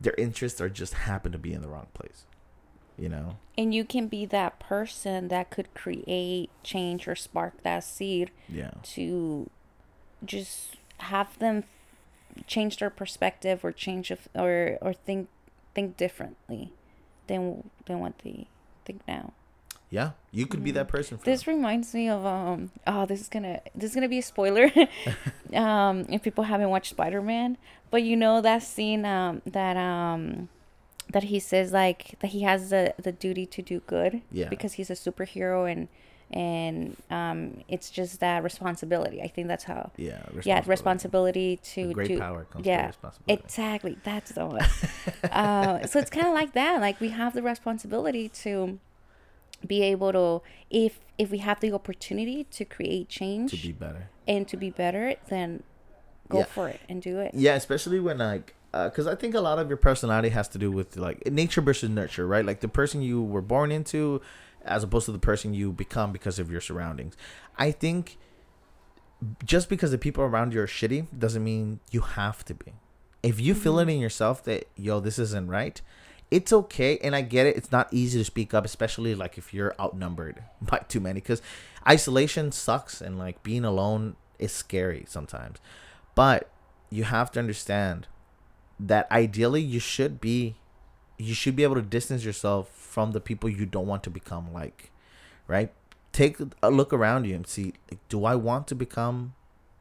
[0.00, 2.24] Their interests are just happen to be in the wrong place
[2.98, 3.36] you know?
[3.56, 8.72] And you can be that person that could create change or spark that seed yeah.
[8.82, 9.48] to
[10.24, 11.64] just have them
[12.46, 15.28] change their perspective or change of or or think
[15.74, 16.72] think differently
[17.28, 18.48] than than what they
[18.84, 19.32] think now.
[19.90, 21.56] Yeah you could be that person for This them.
[21.56, 24.70] reminds me of um oh this is gonna this is gonna be a spoiler
[25.54, 27.56] um if people haven't watched Spider Man
[27.90, 30.48] but you know that scene um that um
[31.10, 34.74] that he says like that he has the the duty to do good yeah because
[34.74, 35.88] he's a superhero and
[36.30, 39.22] and um, it's just that responsibility.
[39.22, 39.92] I think that's how.
[39.96, 40.22] Yeah.
[40.44, 42.18] Yeah, responsibility to great do.
[42.18, 43.42] power comes yeah, responsibility.
[43.44, 44.60] Exactly, that's the one.
[45.32, 46.82] uh, so it's kind of like that.
[46.82, 48.78] Like we have the responsibility to
[49.66, 54.08] be able to, if if we have the opportunity to create change to be better.
[54.26, 55.64] and to be better, then
[56.28, 56.44] go Yeah.
[56.44, 57.32] for it and do it.
[57.34, 60.58] Yeah, especially when like, uh, because I think a lot of your personality has to
[60.58, 62.44] do with like nature versus nurture, right?
[62.44, 64.20] Like the person you were born into,
[64.64, 67.16] as opposed to the person you become because of your surroundings.
[67.58, 68.16] I think
[69.44, 72.74] just because the people around you are shitty doesn't mean you have to be.
[73.22, 73.90] If you feel it mm-hmm.
[73.90, 75.80] in yourself that yo, this isn't right,
[76.30, 76.98] it's okay.
[76.98, 77.56] And I get it.
[77.56, 81.20] It's not easy to speak up, especially like if you're outnumbered by too many.
[81.20, 81.42] Because
[81.86, 85.58] isolation sucks, and like being alone is scary sometimes.
[86.14, 86.50] But
[86.90, 88.06] you have to understand
[88.80, 90.56] that ideally you should be
[91.18, 94.52] you should be able to distance yourself from the people you don't want to become
[94.52, 94.92] like
[95.48, 95.72] right
[96.12, 99.34] take a look around you and see like, do i want to become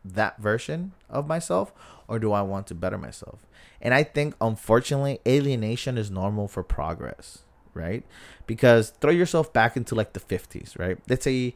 [0.06, 1.74] that version of myself
[2.08, 3.46] or do i want to better myself?
[3.82, 7.44] And i think unfortunately alienation is normal for progress
[7.78, 8.04] right?
[8.48, 10.98] Because throw yourself back into like the 50s right?
[11.08, 11.54] Let's say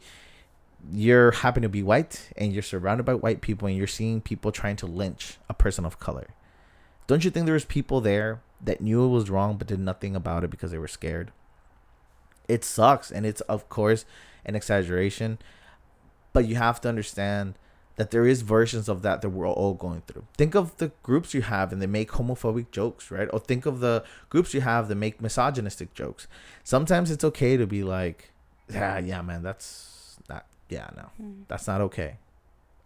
[0.90, 4.50] you're happen to be white and you're surrounded by white people and you're seeing people
[4.50, 6.28] trying to lynch a person of color.
[7.06, 10.16] Don't you think there was people there that knew it was wrong but did nothing
[10.16, 11.32] about it because they were scared?
[12.48, 14.04] It sucks and it's of course
[14.44, 15.38] an exaggeration,
[16.32, 17.54] but you have to understand
[17.96, 20.24] that there is versions of that that we're all going through.
[20.36, 23.28] Think of the groups you have and they make homophobic jokes, right?
[23.32, 26.26] Or think of the groups you have that make misogynistic jokes.
[26.64, 28.30] Sometimes it's okay to be like,
[28.72, 31.10] yeah, yeah, man, that's not, yeah, no,
[31.48, 32.16] that's not okay.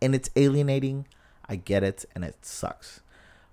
[0.02, 1.06] And it's alienating.
[1.48, 3.00] I get it, and it sucks.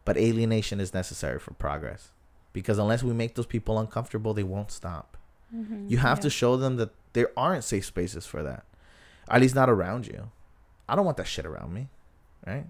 [0.06, 2.10] But alienation is necessary for progress
[2.52, 5.16] because unless we make those people uncomfortable, they won't stop.
[5.56, 6.24] Mhm, You have yeah.
[6.24, 8.64] to show them that there aren't safe spaces for that,
[9.30, 10.32] at least not around you.
[10.88, 11.88] I don't want that shit around me,
[12.46, 12.66] right?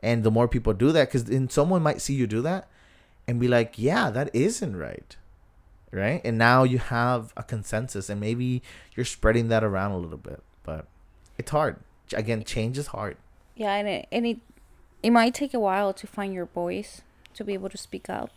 [0.00, 2.68] And the more people do that, because then someone might see you do that
[3.26, 5.16] and be like, yeah, that isn't right,
[5.92, 6.20] right?
[6.24, 8.62] And now you have a consensus, and maybe
[8.94, 10.86] you're spreading that around a little bit, but
[11.38, 11.76] it's hard.
[12.12, 13.16] Again, change is hard.
[13.54, 14.38] Yeah, and it, and it
[15.02, 17.02] it might take a while to find your voice
[17.34, 18.30] to be able to speak up,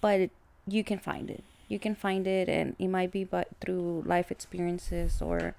[0.00, 0.30] but it,
[0.66, 1.42] you can find it.
[1.68, 5.54] You can find it, and it might be but through life experiences or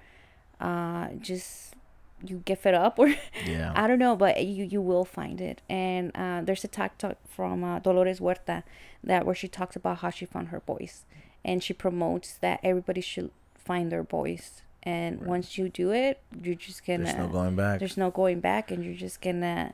[0.60, 1.74] uh, just
[2.22, 3.08] you give it up or
[3.46, 3.72] Yeah.
[3.76, 5.62] I don't know, but you you will find it.
[5.68, 8.62] And uh, there's a talk talk from uh, Dolores Huerta
[9.02, 11.04] that where she talks about how she found her voice,
[11.44, 14.62] and she promotes that everybody should find their voice.
[14.82, 15.28] And Right.
[15.28, 17.78] once you do it, you're just gonna There's no going back.
[17.78, 19.72] there's no going back and you're just gonna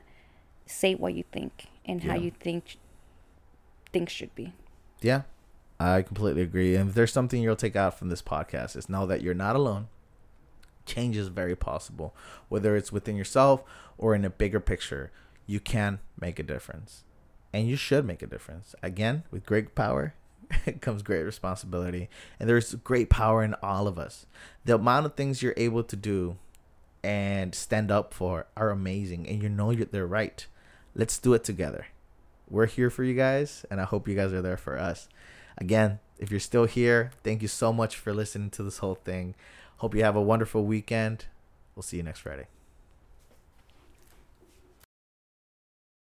[0.65, 2.77] say what you think and how you think
[3.91, 4.53] things should be
[5.01, 5.23] Yeah,
[5.79, 6.75] I completely agree.
[6.77, 9.55] And if there's something you'll take out from this podcast, is know that you're not
[9.57, 9.87] alone.
[10.85, 12.15] Change is very possible,
[12.49, 13.63] whether it's within yourself
[13.97, 15.11] or in a bigger picture.
[15.45, 17.03] You can make a difference,
[17.53, 18.75] and you should make a difference.
[18.81, 20.13] Again, with great power
[20.81, 22.09] comes great responsibility,
[22.39, 24.25] and there's great power in all of us.
[24.65, 26.37] The amount of things you're able to do
[27.03, 30.45] and stand up for are amazing, and you know you're, they're right.
[30.95, 31.87] Let's do it together
[32.51, 35.07] we're here for you guys and i hope you guys are there for us
[35.57, 39.33] again if you're still here thank you so much for listening to this whole thing
[39.81, 41.25] hope you have a wonderful weekend.
[41.75, 42.45] We'll see you next friday